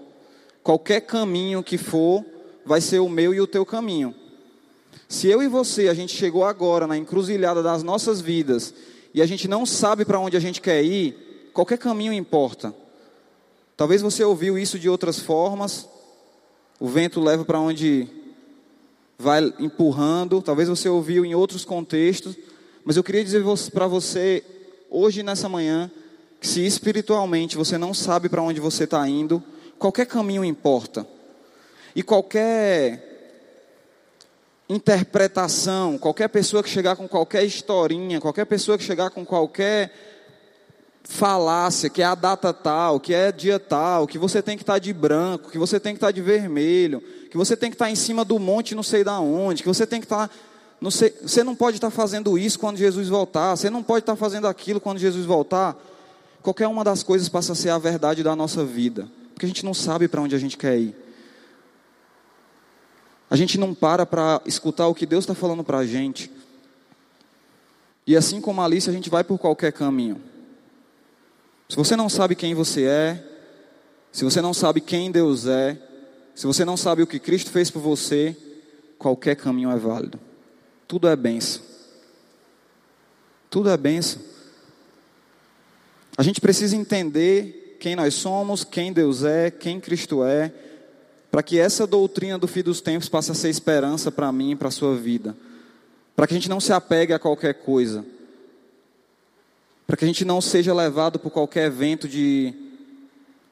[0.62, 2.24] Qualquer caminho que for,
[2.64, 4.14] vai ser o meu e o teu caminho.
[5.08, 8.72] Se eu e você a gente chegou agora na encruzilhada das nossas vidas
[9.12, 12.72] e a gente não sabe para onde a gente quer ir, qualquer caminho importa.
[13.76, 15.90] Talvez você ouviu isso de outras formas,
[16.80, 18.08] o vento leva para onde
[19.18, 20.42] vai empurrando.
[20.42, 22.36] Talvez você ouviu em outros contextos,
[22.86, 24.44] mas eu queria dizer para você
[24.90, 25.92] hoje nessa manhã
[26.40, 29.44] que se espiritualmente você não sabe para onde você está indo,
[29.78, 31.06] qualquer caminho importa.
[31.94, 33.08] E qualquer
[34.70, 39.92] interpretação, qualquer pessoa que chegar com qualquer historinha, qualquer pessoa que chegar com qualquer
[41.04, 44.80] falácia, que é a data tal, que é dia tal, que você tem que estar
[44.80, 47.96] de branco, que você tem que estar de vermelho, que você tem que estar em
[47.96, 50.30] cima do monte não sei da onde, que você tem que estar
[50.82, 54.16] não sei, você não pode estar fazendo isso quando Jesus voltar, você não pode estar
[54.16, 55.76] fazendo aquilo quando Jesus voltar.
[56.42, 59.66] Qualquer uma das coisas passa a ser a verdade da nossa vida, porque a gente
[59.66, 60.96] não sabe para onde a gente quer ir.
[63.30, 66.32] A gente não para para escutar o que Deus está falando para a gente.
[68.08, 70.20] E assim como a Alice, a gente vai por qualquer caminho.
[71.70, 73.24] Se você não sabe quem você é,
[74.12, 75.78] se você não sabe quem Deus é,
[76.34, 78.36] se você não sabe o que Cristo fez por você,
[78.98, 80.20] qualquer caminho é válido.
[80.88, 81.62] Tudo é benção.
[83.52, 84.20] Tudo é benção.
[86.18, 90.52] A gente precisa entender quem nós somos, quem Deus é, quem Cristo é,
[91.30, 94.56] para que essa doutrina do fim dos tempos passe a ser esperança para mim e
[94.56, 95.38] para a sua vida.
[96.16, 98.04] Para que a gente não se apegue a qualquer coisa
[99.90, 102.54] para que a gente não seja levado por qualquer evento de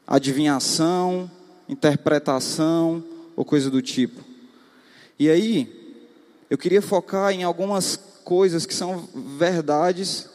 [0.06, 1.32] adivinhação,
[1.68, 3.04] interpretação
[3.36, 4.24] ou coisa do tipo.
[5.18, 5.98] E aí,
[6.48, 10.30] eu queria focar em algumas coisas que são verdades,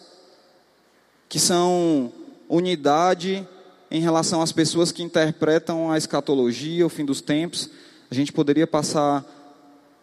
[1.29, 2.13] que são
[2.49, 3.47] unidade
[3.89, 7.71] em relação às pessoas que interpretam a escatologia, o fim dos tempos.
[8.11, 9.25] A gente poderia passar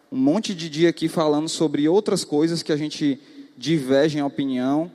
[0.09, 3.19] um monte de dia aqui falando sobre outras coisas que a gente
[3.57, 4.89] diverge em opinião.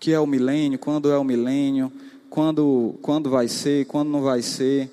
[0.00, 0.78] Que é o milênio?
[0.78, 1.92] Quando é o milênio?
[2.30, 3.84] Quando, quando vai ser?
[3.84, 4.90] Quando não vai ser?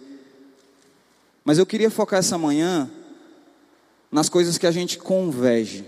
[1.46, 2.91] Mas eu queria focar essa manhã
[4.12, 5.86] nas coisas que a gente converge.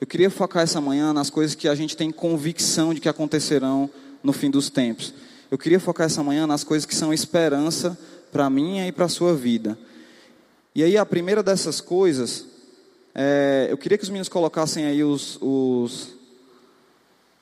[0.00, 3.90] Eu queria focar essa manhã nas coisas que a gente tem convicção de que acontecerão
[4.22, 5.12] no fim dos tempos.
[5.50, 7.98] Eu queria focar essa manhã nas coisas que são esperança
[8.32, 9.78] para mim e para a sua vida.
[10.74, 12.46] E aí, a primeira dessas coisas,
[13.14, 16.13] é, eu queria que os meninos colocassem aí os, os,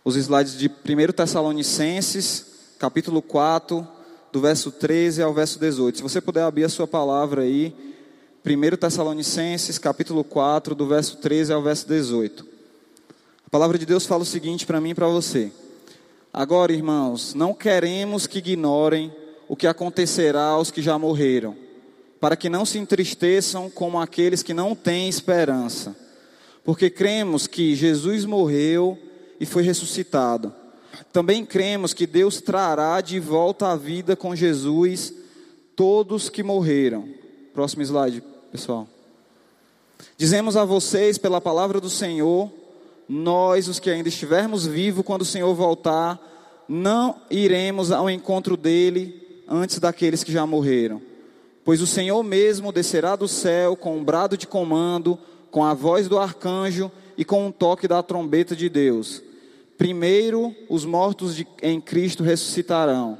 [0.04, 2.46] os slides de 1 Tessalonicenses,
[2.78, 3.86] capítulo 4,
[4.32, 5.98] do verso 13 ao verso 18.
[5.98, 7.72] Se você puder abrir a sua palavra aí,
[8.44, 12.44] 1 Tessalonicenses, capítulo 4, do verso 13 ao verso 18.
[13.46, 15.52] A palavra de Deus fala o seguinte para mim e para você.
[16.32, 19.12] Agora, irmãos, não queremos que ignorem
[19.46, 21.54] o que acontecerá aos que já morreram,
[22.18, 25.94] para que não se entristeçam como aqueles que não têm esperança.
[26.64, 28.98] Porque cremos que Jesus morreu
[29.42, 30.54] e foi ressuscitado.
[31.12, 35.12] Também cremos que Deus trará de volta à vida com Jesus
[35.74, 37.08] todos que morreram.
[37.52, 38.86] Próximo slide, pessoal.
[40.16, 42.52] Dizemos a vocês pela palavra do Senhor
[43.08, 46.20] nós, os que ainda estivermos vivos, quando o Senhor voltar,
[46.68, 51.02] não iremos ao encontro dele antes daqueles que já morreram.
[51.64, 55.18] Pois o Senhor mesmo descerá do céu com um brado de comando,
[55.50, 59.20] com a voz do arcanjo e com um toque da trombeta de Deus.
[59.76, 63.18] Primeiro, os mortos de, em Cristo ressuscitarão.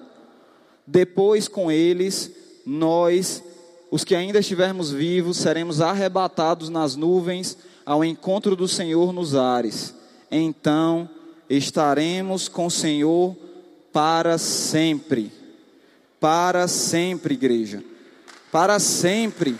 [0.86, 2.30] Depois, com eles,
[2.64, 3.42] nós,
[3.90, 9.94] os que ainda estivermos vivos, seremos arrebatados nas nuvens ao encontro do Senhor nos ares.
[10.30, 11.08] Então
[11.48, 13.36] estaremos com o Senhor
[13.92, 15.30] para sempre.
[16.18, 17.82] Para sempre, igreja.
[18.50, 19.56] Para sempre.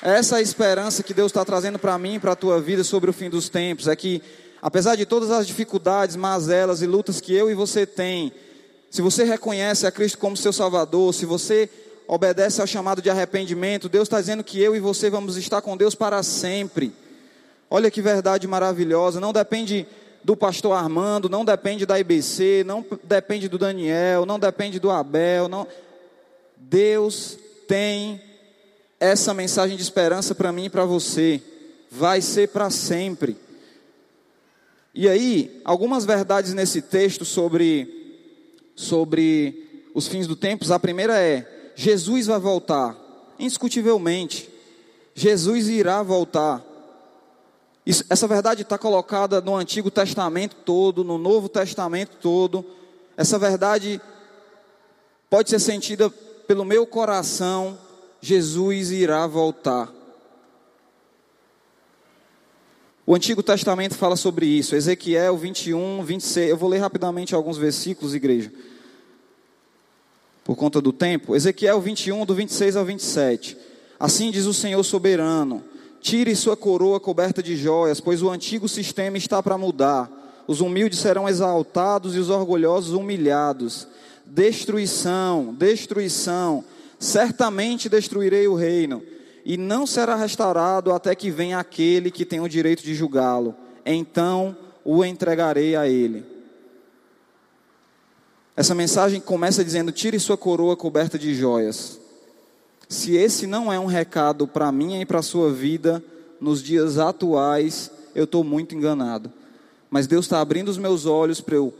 [0.00, 3.10] Essa é esperança que Deus está trazendo para mim e para a tua vida sobre
[3.10, 3.88] o fim dos tempos.
[3.88, 4.22] É que,
[4.66, 8.32] apesar de todas as dificuldades, mazelas e lutas que eu e você tem,
[8.90, 11.70] se você reconhece a Cristo como seu Salvador, se você
[12.08, 15.76] obedece ao chamado de arrependimento, Deus está dizendo que eu e você vamos estar com
[15.76, 16.92] Deus para sempre.
[17.70, 19.20] Olha que verdade maravilhosa.
[19.20, 19.86] Não depende
[20.24, 25.46] do pastor Armando, não depende da IBC, não depende do Daniel, não depende do Abel.
[25.46, 25.64] Não...
[26.56, 28.20] Deus tem
[28.98, 31.40] essa mensagem de esperança para mim e para você.
[31.88, 33.45] Vai ser para sempre.
[34.98, 38.32] E aí, algumas verdades nesse texto sobre,
[38.74, 40.70] sobre os fins do tempos.
[40.70, 42.96] A primeira é: Jesus vai voltar,
[43.38, 44.48] indiscutivelmente.
[45.14, 46.64] Jesus irá voltar.
[47.84, 52.64] Isso, essa verdade está colocada no Antigo Testamento todo, no Novo Testamento todo.
[53.18, 54.00] Essa verdade
[55.28, 57.78] pode ser sentida pelo meu coração.
[58.18, 59.92] Jesus irá voltar.
[63.06, 64.74] O Antigo Testamento fala sobre isso.
[64.74, 66.50] Ezequiel 21, 26.
[66.50, 68.50] Eu vou ler rapidamente alguns versículos, igreja
[70.46, 71.34] por conta do tempo.
[71.34, 73.58] Ezequiel 21, do 26 ao 27.
[73.98, 75.62] Assim diz o Senhor soberano:
[76.00, 80.08] Tire sua coroa coberta de joias, pois o antigo sistema está para mudar.
[80.46, 83.88] Os humildes serão exaltados e os orgulhosos humilhados.
[84.24, 86.64] Destruição, destruição.
[86.98, 89.02] Certamente destruirei o reino,
[89.48, 93.54] e não será restaurado até que venha aquele que tem o direito de julgá-lo.
[93.84, 96.26] Então o entregarei a ele.
[98.56, 102.00] Essa mensagem começa dizendo: tire sua coroa coberta de joias.
[102.88, 106.02] Se esse não é um recado para mim e para a sua vida
[106.40, 109.32] nos dias atuais, eu estou muito enganado.
[109.88, 111.72] Mas Deus está abrindo os meus olhos para eu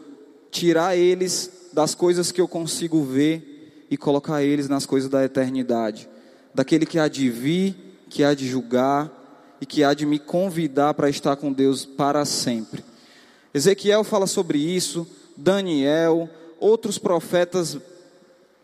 [0.52, 6.08] tirar eles das coisas que eu consigo ver e colocar eles nas coisas da eternidade.
[6.56, 7.76] Daquele que há de vir,
[8.08, 9.12] que há de julgar
[9.60, 12.82] e que há de me convidar para estar com Deus para sempre.
[13.52, 17.76] Ezequiel fala sobre isso, Daniel, outros profetas,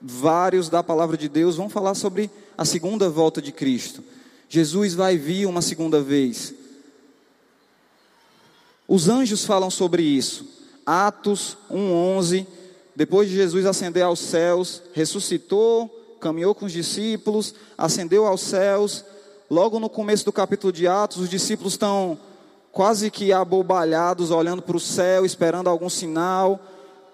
[0.01, 4.03] vários da palavra de Deus, vão falar sobre a segunda volta de Cristo.
[4.49, 6.55] Jesus vai vir uma segunda vez.
[8.89, 10.49] Os anjos falam sobre isso.
[10.87, 12.47] Atos 1:11,
[12.97, 19.05] depois de Jesus ascender aos céus, ressuscitou, caminhou com os discípulos, ascendeu aos céus.
[19.51, 22.19] Logo no começo do capítulo de Atos, os discípulos estão
[22.71, 26.59] quase que abobalhados, olhando para o céu, esperando algum sinal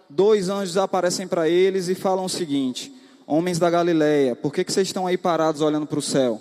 [0.08, 2.92] dois anjos aparecem para eles e falam o seguinte:
[3.26, 6.40] homens da Galileia, por que, que vocês estão aí parados olhando para o céu?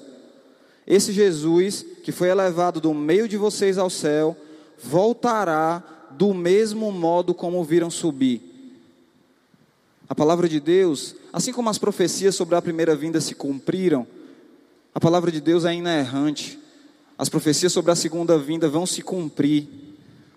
[0.86, 4.38] Esse Jesus, que foi elevado do meio de vocês ao céu,
[4.82, 8.57] voltará do mesmo modo como viram subir.
[10.10, 14.08] A palavra de Deus, assim como as profecias sobre a primeira vinda se cumpriram,
[14.95, 16.58] a palavra de Deus é inerrante.
[17.18, 19.68] As profecias sobre a segunda vinda vão se cumprir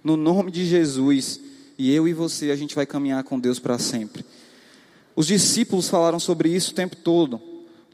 [0.03, 1.41] no nome de Jesus.
[1.79, 4.25] E eu e você, a gente vai caminhar com Deus para sempre.
[5.15, 7.41] Os discípulos falaram sobre isso o tempo todo.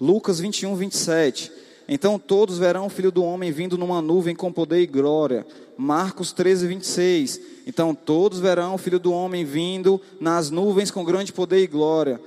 [0.00, 1.52] Lucas 21, 27.
[1.88, 5.46] Então todos verão o filho do homem vindo numa nuvem com poder e glória.
[5.76, 7.40] Marcos 13, 26.
[7.66, 12.20] Então todos verão o filho do homem vindo nas nuvens com grande poder e glória.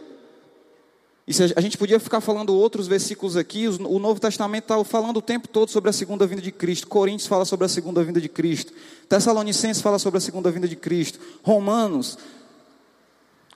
[1.30, 5.22] E a gente podia ficar falando outros versículos aqui, o Novo Testamento está falando o
[5.22, 6.88] tempo todo sobre a segunda vinda de Cristo.
[6.88, 8.74] Coríntios fala sobre a segunda vinda de Cristo.
[9.07, 11.20] Tessalonicenses fala sobre a segunda vinda de Cristo.
[11.43, 12.18] Romanos,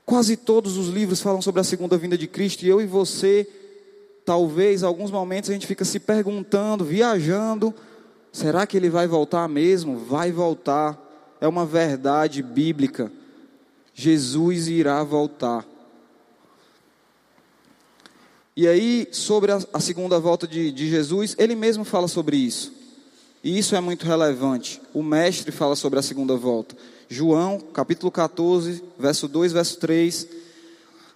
[0.05, 2.63] quase todos os livros falam sobre a segunda vinda de Cristo.
[2.63, 3.49] E eu e você,
[4.25, 7.73] talvez, alguns momentos a gente fica se perguntando, viajando:
[8.31, 9.97] será que ele vai voltar mesmo?
[9.97, 10.99] Vai voltar.
[11.39, 13.11] É uma verdade bíblica.
[13.93, 15.65] Jesus irá voltar.
[18.55, 22.71] E aí, sobre a, segunda volta de, de Jesus, ele mesmo fala sobre isso.
[23.43, 24.79] E isso é muito relevante.
[24.93, 26.75] O mestre fala sobre a segunda volta.
[27.09, 30.27] João, capítulo 14, verso 2, verso 3.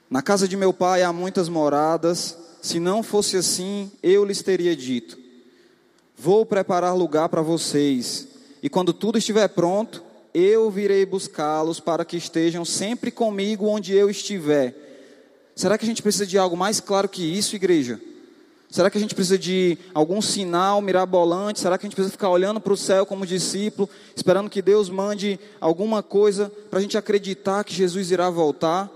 [0.10, 2.36] Na casa de meu pai há muitas moradas.
[2.68, 5.18] Se não fosse assim, eu lhes teria dito:
[6.18, 8.28] Vou preparar lugar para vocês.
[8.62, 10.04] E quando tudo estiver pronto,
[10.34, 14.88] eu virei buscá-los para que estejam sempre comigo onde eu estiver
[15.58, 18.00] Será que a gente precisa de algo mais claro que isso, igreja?
[18.70, 21.60] Será que a gente precisa de algum sinal mirabolante?
[21.60, 24.88] Será que a gente precisa ficar olhando para o céu como discípulo, esperando que Deus
[24.88, 28.92] mande alguma coisa para a gente acreditar que Jesus irá voltar?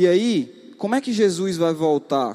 [0.00, 2.34] E aí, como é que Jesus vai voltar?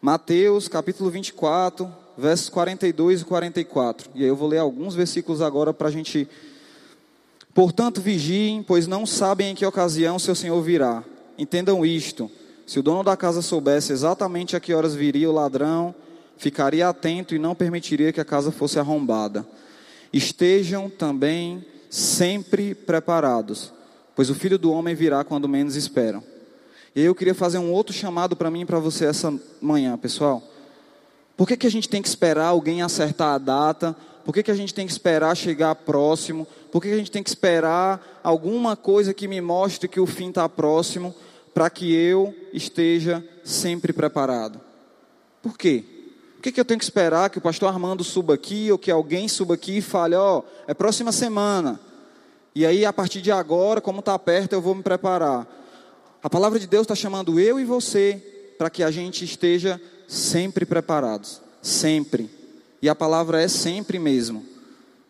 [0.00, 1.86] Mateus capítulo 24,
[2.16, 4.10] versos 42 e 44.
[4.14, 6.26] E aí eu vou ler alguns versículos agora para a gente
[7.52, 11.04] Portanto, vigiem, pois não sabem em que ocasião seu senhor virá.
[11.36, 12.30] Entendam isto:
[12.66, 15.94] se o dono da casa soubesse exatamente a que horas viria o ladrão,
[16.38, 19.46] ficaria atento e não permitiria que a casa fosse arrombada.
[20.10, 23.74] Estejam também sempre preparados,
[24.16, 26.29] pois o filho do homem virá quando menos esperam.
[26.94, 30.42] E eu queria fazer um outro chamado para mim e para você essa manhã, pessoal.
[31.36, 33.96] Por que, que a gente tem que esperar alguém acertar a data?
[34.24, 36.46] Por que, que a gente tem que esperar chegar próximo?
[36.70, 40.06] Por que, que a gente tem que esperar alguma coisa que me mostre que o
[40.06, 41.14] fim está próximo
[41.54, 44.60] para que eu esteja sempre preparado?
[45.42, 45.84] Por quê?
[46.36, 48.90] Por que, que eu tenho que esperar que o pastor Armando suba aqui ou que
[48.90, 51.80] alguém suba aqui e fale, ó, oh, é próxima semana.
[52.54, 55.46] E aí, a partir de agora, como está perto, eu vou me preparar.
[56.22, 58.22] A palavra de Deus está chamando eu e você
[58.58, 61.40] para que a gente esteja sempre preparados.
[61.62, 62.28] Sempre.
[62.82, 64.44] E a palavra é sempre mesmo.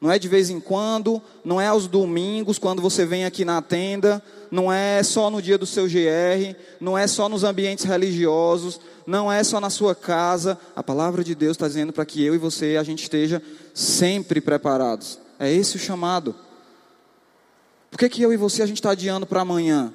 [0.01, 3.61] Não é de vez em quando, não é aos domingos, quando você vem aqui na
[3.61, 8.81] tenda, não é só no dia do seu GR, não é só nos ambientes religiosos,
[9.07, 10.59] não é só na sua casa.
[10.75, 13.43] A palavra de Deus está dizendo para que eu e você, a gente esteja
[13.75, 15.19] sempre preparados.
[15.39, 16.35] É esse o chamado.
[17.91, 19.93] Por que, que eu e você a gente está adiando para amanhã?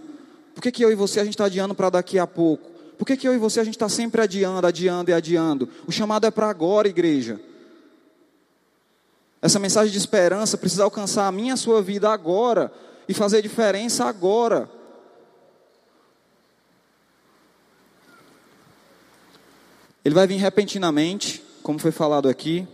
[0.56, 2.72] Por que, que eu e você a gente está adiando para daqui a pouco?
[2.98, 5.70] Por que, que eu e você a gente está sempre adiando, adiando e adiando?
[5.86, 7.42] O chamado é para agora, igreja.
[9.42, 12.72] Essa mensagem de esperança precisa alcançar a minha e a sua vida agora
[13.08, 14.70] e fazer diferença agora.
[20.06, 22.66] Ele vai vir repentinamente, como foi falado aqui.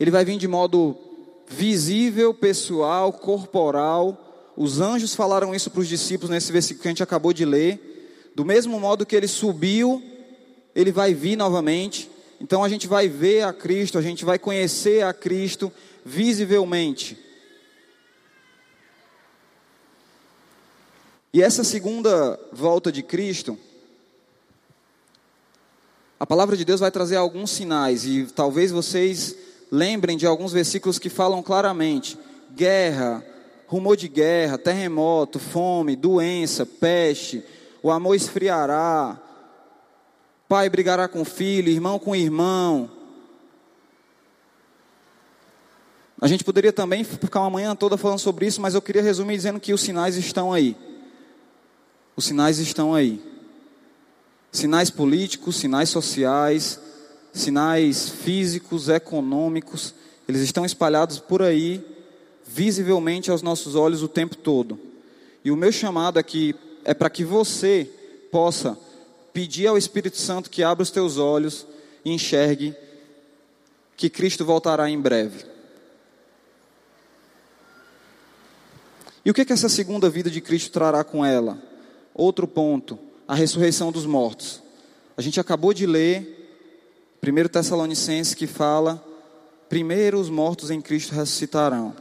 [0.00, 0.96] Ele vai vir de modo
[1.46, 4.23] visível, pessoal, corporal.
[4.56, 8.32] Os anjos falaram isso para os discípulos nesse versículo que a gente acabou de ler.
[8.34, 10.02] Do mesmo modo que ele subiu,
[10.74, 12.10] ele vai vir novamente.
[12.40, 15.72] Então a gente vai ver a Cristo, a gente vai conhecer a Cristo
[16.04, 17.18] visivelmente.
[21.32, 23.58] E essa segunda volta de Cristo,
[26.18, 29.36] a palavra de Deus vai trazer alguns sinais, e talvez vocês
[29.68, 32.16] lembrem de alguns versículos que falam claramente:
[32.54, 33.24] guerra,
[33.74, 37.42] rumor de guerra, terremoto, fome, doença, peste,
[37.82, 39.20] o amor esfriará,
[40.48, 42.88] Pai brigará com filho, irmão com irmão.
[46.20, 49.34] A gente poderia também ficar uma manhã toda falando sobre isso, mas eu queria resumir
[49.34, 50.76] dizendo que os sinais estão aí.
[52.14, 53.20] Os sinais estão aí.
[54.52, 56.78] Sinais políticos, sinais sociais,
[57.32, 59.94] sinais físicos, econômicos,
[60.28, 61.84] eles estão espalhados por aí,
[62.46, 64.78] visivelmente aos nossos olhos o tempo todo.
[65.44, 67.88] E o meu chamado aqui é para que você
[68.30, 68.78] possa
[69.32, 71.66] pedir ao Espírito Santo que abra os teus olhos
[72.04, 72.74] e enxergue
[73.96, 75.44] que Cristo voltará em breve.
[79.24, 81.58] E o que, é que essa segunda vida de Cristo trará com ela?
[82.14, 84.62] Outro ponto, a ressurreição dos mortos.
[85.16, 86.34] A gente acabou de ler
[87.22, 89.02] 1 Tessalonicenses que fala:
[89.68, 91.94] primeiro os mortos em Cristo ressuscitarão.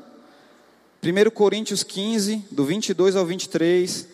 [1.04, 4.08] 1 Coríntios 15, do 22 ao 23.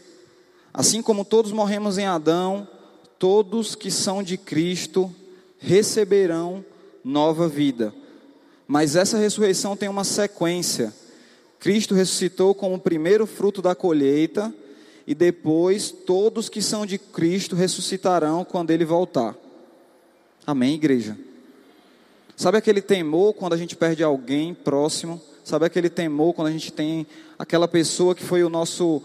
[0.74, 2.68] Assim como todos morremos em Adão,
[3.20, 5.14] todos que são de Cristo
[5.60, 6.66] receberão
[7.04, 7.94] nova vida.
[8.68, 10.92] Mas essa ressurreição tem uma sequência.
[11.60, 14.52] Cristo ressuscitou como o primeiro fruto da colheita,
[15.06, 19.36] e depois todos que são de Cristo ressuscitarão quando ele voltar.
[20.44, 21.16] Amém, igreja?
[22.36, 25.22] Sabe aquele temor quando a gente perde alguém próximo?
[25.50, 27.08] Sabe aquele temor quando a gente tem
[27.39, 29.02] aquela pessoa que foi o nosso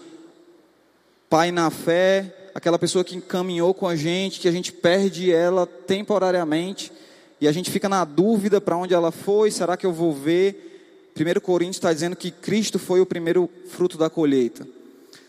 [1.30, 5.66] pai na fé, aquela pessoa que encaminhou com a gente, que a gente perde ela
[5.66, 6.92] temporariamente
[7.40, 11.14] e a gente fica na dúvida para onde ela foi, será que eu vou ver?
[11.18, 14.68] 1 Coríntios está dizendo que Cristo foi o primeiro fruto da colheita.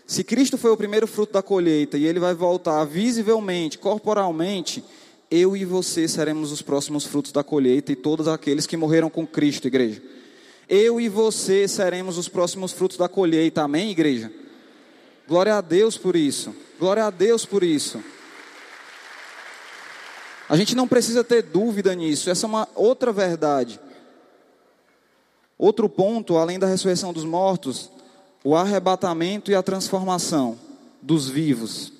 [0.05, 4.83] Se Cristo foi o primeiro fruto da colheita e ele vai voltar visivelmente, corporalmente,
[5.31, 9.25] eu e você seremos os próximos frutos da colheita e todos aqueles que morreram com
[9.25, 10.01] Cristo, igreja.
[10.67, 13.63] Eu e você seremos os próximos frutos da colheita.
[13.63, 14.31] Amém, igreja?
[15.27, 16.55] Glória a Deus por isso.
[16.79, 18.03] Glória a Deus por isso.
[20.47, 22.29] A gente não precisa ter dúvida nisso.
[22.29, 23.79] Essa é uma outra verdade.
[25.57, 27.89] Outro ponto, além da ressurreição dos mortos,
[28.43, 30.59] o arrebatamento e a transformação
[31.01, 31.91] dos vivos.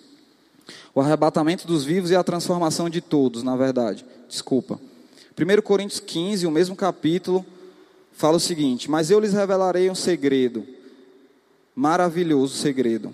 [0.93, 4.05] O arrebatamento dos vivos e a transformação de todos, na verdade.
[4.27, 4.79] Desculpa.
[5.37, 7.45] 1 Coríntios 15, o mesmo capítulo,
[8.15, 10.65] fala o seguinte: Mas eu lhes revelarei um segredo,
[11.75, 13.13] maravilhoso segredo.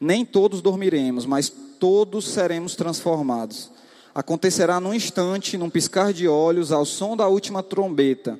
[0.00, 3.70] Nem todos dormiremos, mas todos seremos transformados.
[4.14, 8.38] Acontecerá num instante, num piscar de olhos, ao som da última trombeta.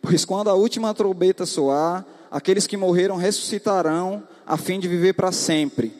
[0.00, 5.32] Pois quando a última trombeta soar, aqueles que morreram ressuscitarão, a fim de viver para
[5.32, 5.92] sempre.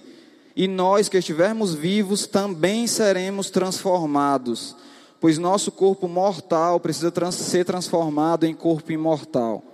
[0.57, 4.76] E nós que estivermos vivos também seremos transformados
[5.24, 9.64] pois nosso corpo mortal precisa trans ser transformado em corpo imortal.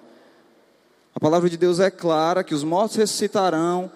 [1.12, 3.90] A palavra de Deus é clara que os mortos ressuscitarão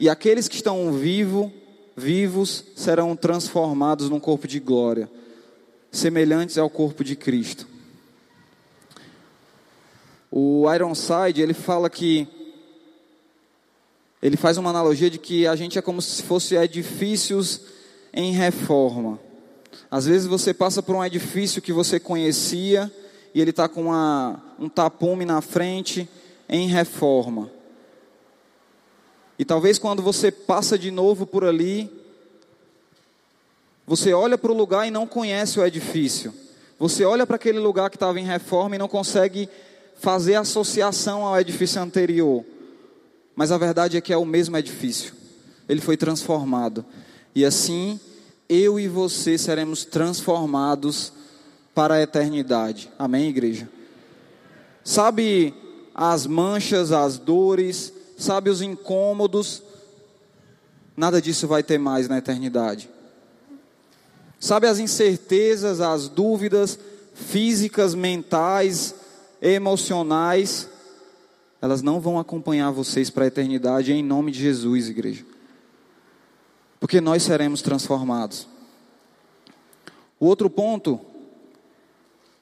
[0.00, 1.52] e aqueles que estão vivo,
[1.96, 5.08] vivos serão transformados num corpo de glória,
[5.92, 7.68] semelhantes ao corpo de Cristo.
[10.28, 12.26] O Ironside, ele fala que
[14.20, 17.60] ele faz uma analogia de que a gente é como se fosse edifícios
[18.12, 19.20] em reforma.
[19.92, 22.90] Às vezes você passa por um edifício que você conhecia
[23.34, 26.08] e ele está com uma, um tapume na frente
[26.48, 27.50] em reforma.
[29.38, 31.92] E talvez quando você passa de novo por ali,
[33.86, 36.32] você olha para o lugar e não conhece o edifício.
[36.78, 39.46] Você olha para aquele lugar que estava em reforma e não consegue
[40.00, 42.42] fazer associação ao edifício anterior.
[43.36, 45.12] Mas a verdade é que é o mesmo edifício.
[45.68, 46.82] Ele foi transformado.
[47.34, 48.00] E assim
[48.52, 51.12] eu e você seremos transformados
[51.74, 52.90] para a eternidade.
[52.98, 53.68] Amém, igreja?
[54.84, 55.54] Sabe
[55.94, 59.62] as manchas, as dores, sabe os incômodos?
[60.94, 62.90] Nada disso vai ter mais na eternidade.
[64.38, 66.78] Sabe as incertezas, as dúvidas
[67.14, 68.94] físicas, mentais,
[69.40, 70.68] emocionais?
[71.60, 75.31] Elas não vão acompanhar vocês para a eternidade em nome de Jesus, igreja
[76.82, 78.48] porque nós seremos transformados.
[80.18, 80.98] O outro ponto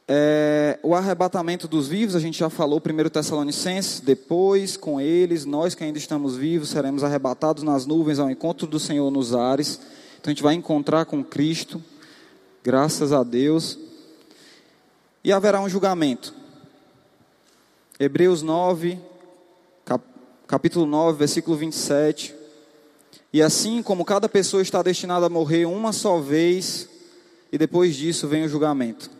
[0.08, 5.74] é o arrebatamento dos vivos, a gente já falou, 1 Tessalonicenses, depois com eles, nós
[5.74, 9.78] que ainda estamos vivos, seremos arrebatados nas nuvens ao encontro do Senhor nos ares.
[10.18, 11.84] Então a gente vai encontrar com Cristo,
[12.64, 13.78] graças a Deus.
[15.22, 16.34] E haverá um julgamento.
[17.98, 18.98] Hebreus 9,
[20.46, 22.39] capítulo 9, versículo 27.
[23.32, 26.88] E assim como cada pessoa está destinada a morrer uma só vez,
[27.52, 29.10] e depois disso vem o julgamento.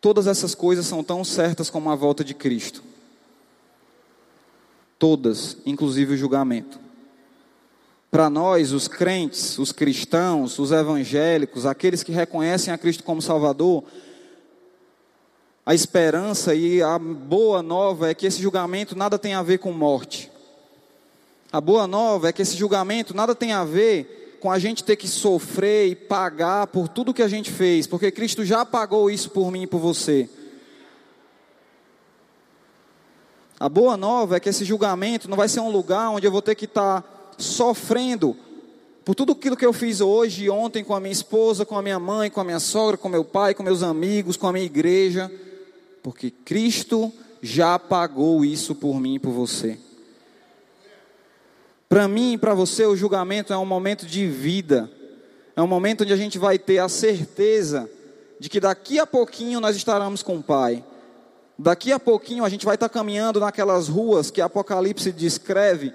[0.00, 2.82] Todas essas coisas são tão certas como a volta de Cristo.
[4.98, 6.78] Todas, inclusive o julgamento.
[8.10, 13.82] Para nós, os crentes, os cristãos, os evangélicos, aqueles que reconhecem a Cristo como Salvador,
[15.64, 19.72] a esperança e a boa nova é que esse julgamento nada tem a ver com
[19.72, 20.30] morte.
[21.56, 24.94] A boa nova é que esse julgamento nada tem a ver com a gente ter
[24.94, 29.30] que sofrer e pagar por tudo que a gente fez, porque Cristo já pagou isso
[29.30, 30.28] por mim e por você.
[33.58, 36.42] A boa nova é que esse julgamento não vai ser um lugar onde eu vou
[36.42, 38.36] ter que estar tá sofrendo
[39.02, 41.80] por tudo aquilo que eu fiz hoje e ontem com a minha esposa, com a
[41.80, 44.66] minha mãe, com a minha sogra, com meu pai, com meus amigos, com a minha
[44.66, 45.32] igreja,
[46.02, 49.85] porque Cristo já pagou isso por mim e por você.
[51.88, 54.90] Para mim e para você, o julgamento é um momento de vida,
[55.54, 57.88] é um momento onde a gente vai ter a certeza
[58.40, 60.84] de que daqui a pouquinho nós estaremos com o Pai.
[61.58, 65.92] Daqui a pouquinho a gente vai estar caminhando naquelas ruas que Apocalipse descreve,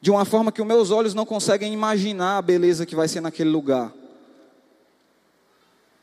[0.00, 3.20] de uma forma que os meus olhos não conseguem imaginar a beleza que vai ser
[3.20, 3.92] naquele lugar.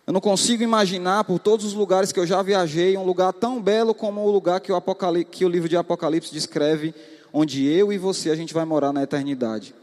[0.08, 3.62] Eu não consigo imaginar, por todos os lugares que eu já viajei, um lugar tão
[3.62, 4.82] belo como o lugar que o,
[5.30, 6.94] que o livro de Apocalipse descreve,
[7.34, 9.74] onde eu e você a gente vai morar na eternidade.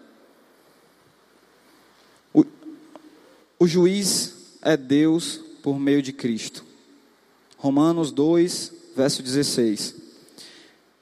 [2.32, 2.44] O,
[3.58, 6.64] o juiz é Deus por meio de Cristo.
[7.58, 9.96] Romanos 2, verso 16.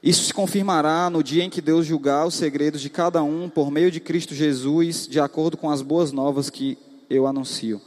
[0.03, 3.71] Isso se confirmará no dia em que Deus julgar os segredos de cada um por
[3.71, 6.79] meio de Cristo Jesus, de acordo com as boas novas que
[7.11, 7.81] eu anuncio.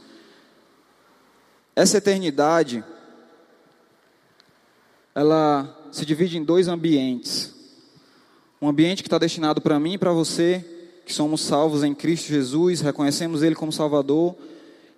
[1.74, 2.84] Essa eternidade,
[5.14, 7.61] ela se divide em dois ambientes.
[8.62, 10.64] Um ambiente que está destinado para mim e para você,
[11.04, 14.36] que somos salvos em Cristo Jesus, reconhecemos Ele como Salvador,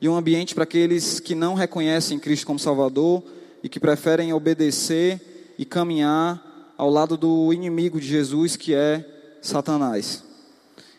[0.03, 3.23] e um ambiente para aqueles que não reconhecem Cristo como Salvador
[3.63, 9.03] e que preferem obedecer e caminhar ao lado do inimigo de Jesus, que é
[9.41, 10.23] Satanás.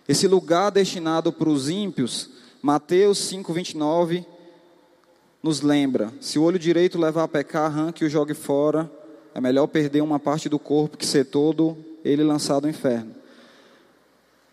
[0.10, 2.32] Esse lugar destinado para os ímpios,
[2.64, 4.26] Mateus 5:29
[5.44, 8.92] nos lembra: se o olho direito levar a pecar, arranque e o jogue fora.
[9.36, 13.14] É melhor perder uma parte do corpo que ser todo ele lançado ao inferno.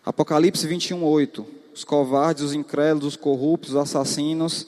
[0.03, 1.45] Apocalipse 21:8.
[1.73, 4.67] Os covardes, os incrédulos, os corruptos, os assassinos,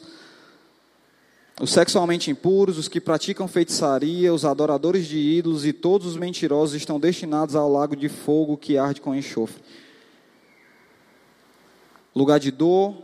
[1.61, 6.75] os sexualmente impuros, os que praticam feitiçaria, os adoradores de ídolos e todos os mentirosos
[6.75, 9.61] estão destinados ao lago de fogo que arde com enxofre.
[12.15, 12.95] Lugar de dor,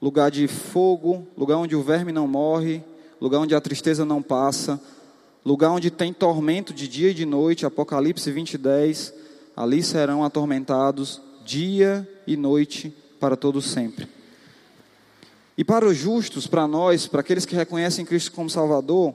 [0.00, 2.82] lugar de fogo, lugar onde o verme não morre,
[3.20, 4.80] lugar onde a tristeza não passa,
[5.48, 9.14] lugar onde tem tormento de dia e de noite, Apocalipse 20, 10,
[9.56, 14.06] ali serão atormentados dia e noite para todo sempre.
[15.56, 19.14] E para os justos, para nós, para aqueles que reconhecem Cristo como Salvador,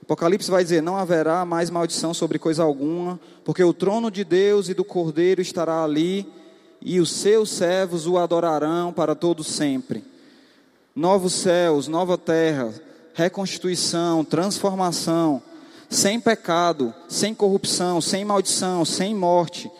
[0.00, 4.68] Apocalipse vai dizer: não haverá mais maldição sobre coisa alguma, porque o trono de Deus
[4.68, 6.24] e do Cordeiro estará ali,
[6.80, 10.04] e os seus servos o adorarão para todo sempre.
[10.94, 12.72] Novos céus, nova terra,
[13.12, 15.42] reconstituição, transformação,
[15.88, 19.70] sem pecado, sem corrupção, sem maldição, sem morte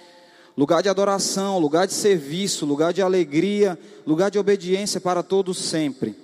[0.58, 6.16] lugar de adoração, lugar de serviço, lugar de alegria, lugar de obediência para todos sempre.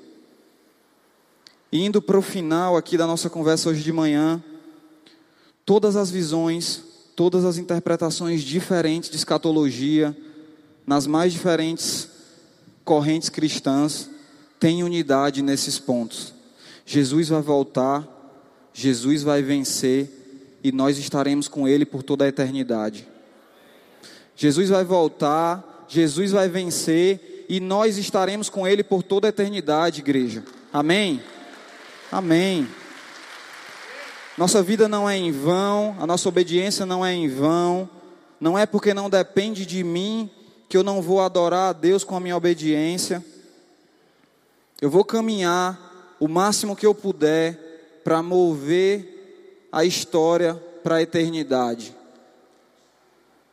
[1.73, 4.43] Indo para o final aqui da nossa conversa hoje de manhã,
[5.65, 6.83] todas as visões,
[7.15, 10.17] todas as interpretações diferentes de escatologia,
[10.85, 12.09] nas mais diferentes
[12.85, 14.11] correntes cristãs,
[14.59, 16.35] têm unidade nesses pontos.
[16.85, 18.05] Jesus vai voltar,
[18.77, 20.11] Jesus vai vencer
[20.63, 23.07] e nós estaremos com Ele por toda a eternidade.
[24.35, 30.01] Jesus vai voltar, Jesus vai vencer e nós estaremos com Ele por toda a eternidade,
[30.01, 30.43] igreja.
[30.73, 31.23] Amém?
[32.11, 32.67] Amém.
[34.37, 37.89] Nossa vida não é em vão, a nossa obediência não é em vão,
[38.41, 40.29] não é porque não depende de mim
[40.69, 43.25] que eu não vou adorar a Deus com a minha obediência.
[44.81, 47.64] Eu vou caminhar o máximo que eu puder
[48.05, 51.97] para mover a história para a eternidade.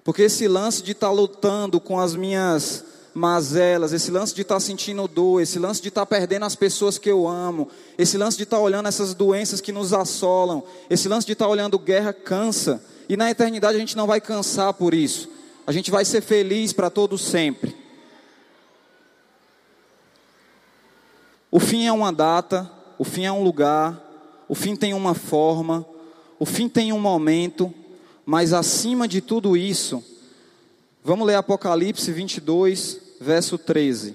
[0.03, 2.83] Porque esse lance de estar tá lutando com as minhas
[3.13, 6.55] mazelas, esse lance de estar tá sentindo dor, esse lance de estar tá perdendo as
[6.55, 11.07] pessoas que eu amo, esse lance de estar olhando essas doenças que nos assolam, esse
[11.07, 12.83] lance de estar olhando guerra cansa.
[13.07, 15.29] E na eternidade a gente não vai cansar por isso.
[15.65, 17.75] A gente vai ser feliz para todo sempre.
[21.49, 24.10] O fim é uma data, o fim é um lugar,
[24.51, 25.87] o fim tem uma forma,
[26.37, 27.73] o fim tem um momento,
[28.25, 30.03] mas acima de tudo isso,
[31.01, 34.13] vamos ler Apocalipse 22, verso 13.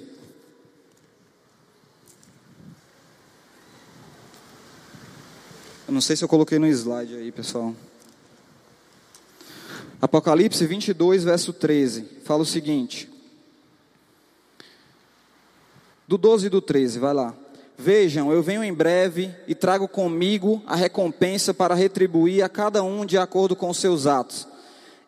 [5.88, 7.74] Eu não sei se eu coloquei no slide aí, pessoal.
[10.02, 13.10] Apocalipse 22, verso 13, fala o seguinte:
[16.06, 17.34] do 12 e do 13, vai lá.
[17.78, 23.04] Vejam, eu venho em breve e trago comigo a recompensa para retribuir a cada um
[23.04, 24.48] de acordo com os seus atos.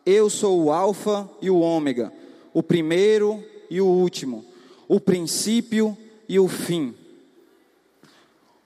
[0.04, 2.12] Eu sou o Alfa e o Ômega,
[2.52, 4.44] o primeiro e o último,
[4.86, 5.96] o princípio
[6.28, 6.94] e o fim.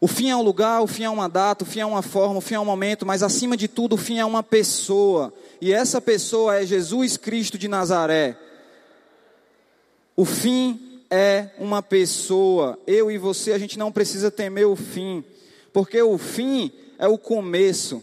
[0.00, 2.38] O fim é um lugar, o fim é uma data, o fim é uma forma,
[2.38, 5.32] o fim é um momento, mas acima de tudo, o fim é uma pessoa.
[5.60, 8.36] E essa pessoa é Jesus Cristo de Nazaré.
[10.16, 12.78] O fim é uma pessoa.
[12.86, 15.22] Eu e você, a gente não precisa temer o fim,
[15.70, 18.02] porque o fim é o começo.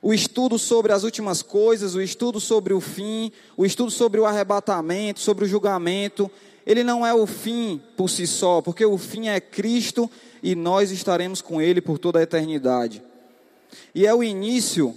[0.00, 4.26] O estudo sobre as últimas coisas, o estudo sobre o fim, o estudo sobre o
[4.26, 6.30] arrebatamento, sobre o julgamento,
[6.64, 10.08] ele não é o fim por si só, porque o fim é Cristo
[10.40, 13.02] e nós estaremos com Ele por toda a eternidade.
[13.92, 14.96] E é o início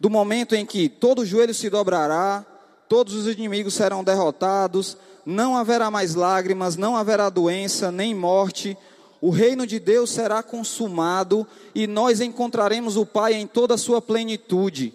[0.00, 2.46] do momento em que todo joelho se dobrará,
[2.88, 4.96] todos os inimigos serão derrotados,
[5.26, 8.78] não haverá mais lágrimas, não haverá doença, nem morte.
[9.20, 14.00] O reino de Deus será consumado e nós encontraremos o Pai em toda a sua
[14.00, 14.94] plenitude.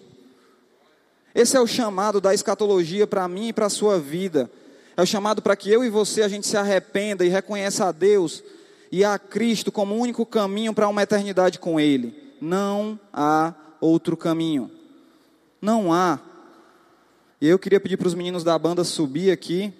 [1.34, 4.50] Esse é o chamado da escatologia para mim e para a sua vida.
[4.96, 7.92] É o chamado para que eu e você a gente se arrependa e reconheça a
[7.92, 8.42] Deus
[8.90, 12.14] e a Cristo como o único caminho para uma eternidade com Ele.
[12.40, 14.70] Não há outro caminho.
[15.60, 16.18] Não há.
[17.38, 19.72] E eu queria pedir para os meninos da banda subir aqui.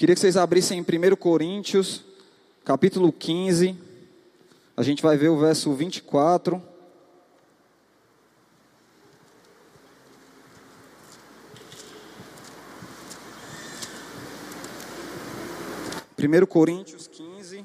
[0.00, 2.02] Queria que vocês abrissem em 1 Coríntios,
[2.64, 3.76] capítulo 15.
[4.74, 6.62] A gente vai ver o verso 24.
[16.16, 17.62] Primeiro Coríntios 15,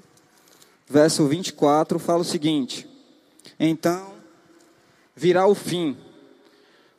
[0.89, 2.85] verso 24, fala o seguinte:
[3.57, 4.13] Então
[5.15, 5.97] virá o fim,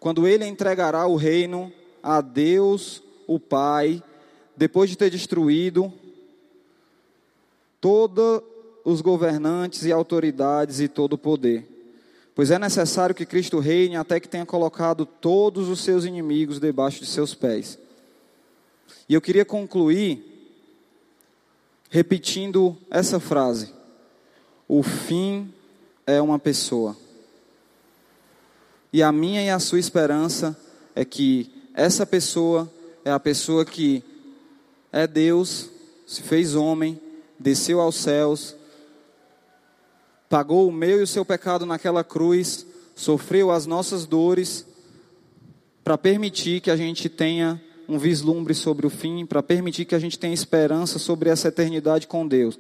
[0.01, 1.71] quando ele entregará o reino
[2.03, 4.03] a Deus, o Pai,
[4.57, 5.93] depois de ter destruído
[7.81, 8.43] todos
[8.85, 11.67] os governantes e autoridades e todo o poder.
[12.35, 17.01] Pois é necessário que Cristo reine até que tenha colocado todos os seus inimigos debaixo
[17.01, 17.79] de seus pés.
[19.09, 20.37] E eu queria concluir
[21.91, 23.73] repetindo essa frase:
[24.69, 25.53] O fim
[26.07, 26.97] é uma pessoa.
[28.93, 30.59] E a minha e a sua esperança
[30.95, 32.71] é que essa pessoa
[33.05, 34.03] é a pessoa que
[34.97, 35.69] é Deus,
[36.07, 36.99] se fez homem,
[37.39, 38.57] desceu aos céus,
[40.27, 44.65] pagou o meu e o seu pecado naquela cruz, sofreu as nossas dores,
[45.85, 49.99] para permitir que a gente tenha um vislumbre sobre o fim, para permitir que a
[49.99, 52.59] gente tenha esperança sobre essa eternidade com Deus.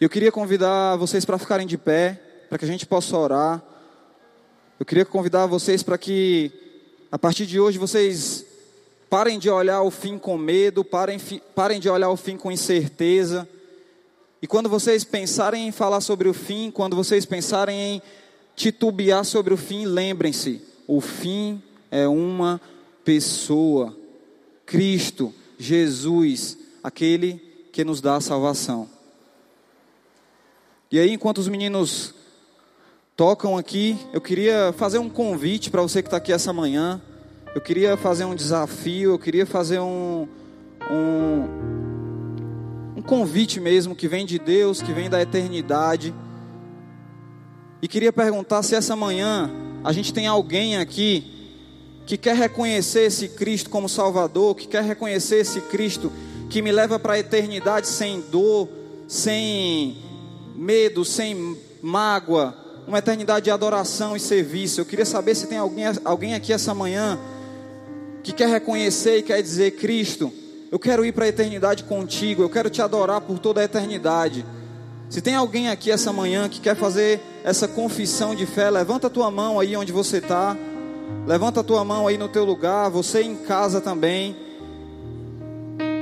[0.00, 3.62] Eu queria convidar vocês para ficarem de pé, para que a gente possa orar.
[4.80, 6.50] Eu queria convidar vocês para que,
[7.12, 8.53] a partir de hoje, vocês
[9.14, 11.20] Parem de olhar o fim com medo, parem,
[11.54, 13.48] parem de olhar o fim com incerteza.
[14.42, 18.02] E quando vocês pensarem em falar sobre o fim, quando vocês pensarem em
[18.56, 21.62] titubear sobre o fim, lembrem-se: o fim
[21.92, 22.60] é uma
[23.04, 23.96] pessoa,
[24.66, 27.40] Cristo, Jesus, aquele
[27.70, 28.90] que nos dá a salvação.
[30.90, 32.12] E aí, enquanto os meninos
[33.16, 37.00] tocam aqui, eu queria fazer um convite para você que está aqui essa manhã.
[37.54, 40.26] Eu queria fazer um desafio, eu queria fazer um,
[40.90, 41.44] um,
[42.96, 46.12] um convite mesmo que vem de Deus, que vem da eternidade.
[47.80, 49.48] E queria perguntar se essa manhã
[49.84, 51.30] a gente tem alguém aqui
[52.04, 56.10] que quer reconhecer esse Cristo como Salvador, que quer reconhecer esse Cristo
[56.50, 58.68] que me leva para a eternidade sem dor,
[59.06, 59.96] sem
[60.56, 62.52] medo, sem mágoa,
[62.84, 64.80] uma eternidade de adoração e serviço.
[64.80, 67.16] Eu queria saber se tem alguém, alguém aqui essa manhã
[68.24, 70.32] que quer reconhecer e quer dizer: Cristo,
[70.72, 74.44] eu quero ir para a eternidade contigo, eu quero te adorar por toda a eternidade.
[75.10, 79.10] Se tem alguém aqui essa manhã que quer fazer essa confissão de fé, levanta a
[79.10, 80.56] tua mão aí onde você está,
[81.26, 84.34] levanta a tua mão aí no teu lugar, você em casa também,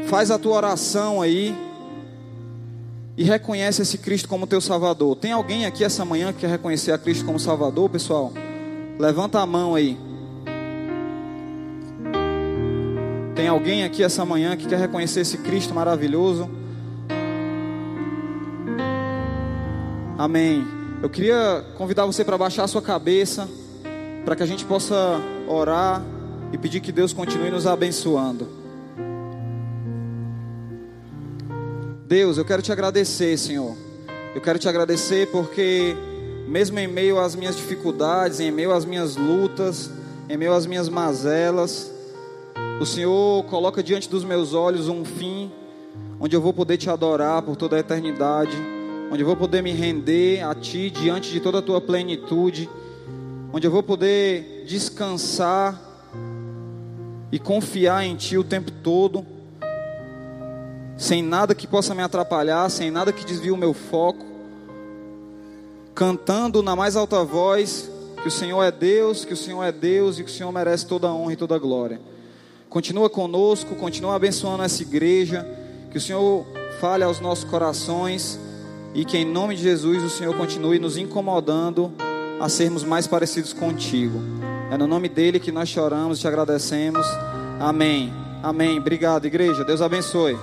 [0.06, 1.54] faz a tua oração aí
[3.16, 5.16] e reconhece esse Cristo como teu Salvador.
[5.16, 8.32] Tem alguém aqui essa manhã que quer reconhecer a Cristo como Salvador, pessoal?
[8.98, 10.11] Levanta a mão aí.
[13.34, 16.50] Tem alguém aqui essa manhã que quer reconhecer esse Cristo maravilhoso?
[20.18, 20.66] Amém.
[21.02, 23.48] Eu queria convidar você para baixar a sua cabeça,
[24.24, 25.18] para que a gente possa
[25.48, 26.02] orar
[26.52, 28.48] e pedir que Deus continue nos abençoando.
[32.06, 33.74] Deus, eu quero te agradecer, Senhor.
[34.34, 35.96] Eu quero te agradecer porque,
[36.46, 39.90] mesmo em meio às minhas dificuldades, em meio às minhas lutas,
[40.28, 41.91] em meio às minhas mazelas,
[42.80, 45.50] o Senhor coloca diante dos meus olhos um fim,
[46.18, 48.56] onde eu vou poder te adorar por toda a eternidade,
[49.10, 52.68] onde eu vou poder me render a Ti diante de toda a Tua plenitude,
[53.52, 55.80] onde eu vou poder descansar
[57.30, 59.24] e confiar em Ti o tempo todo.
[60.96, 64.24] sem nada que possa me atrapalhar, sem nada que desvie o meu foco,
[65.94, 67.90] cantando na mais alta voz
[68.22, 70.86] que o Senhor é Deus, que o Senhor é Deus e que o Senhor merece
[70.86, 72.00] toda a honra e toda a glória.
[72.72, 75.46] Continua conosco, continua abençoando essa igreja,
[75.90, 76.46] que o Senhor
[76.80, 78.40] fale aos nossos corações
[78.94, 81.92] e que em nome de Jesus o Senhor continue nos incomodando
[82.40, 84.18] a sermos mais parecidos contigo.
[84.70, 87.06] É no nome dele que nós choramos e te agradecemos.
[87.60, 88.10] Amém.
[88.42, 88.78] Amém.
[88.78, 89.66] Obrigado, igreja.
[89.66, 90.38] Deus abençoe.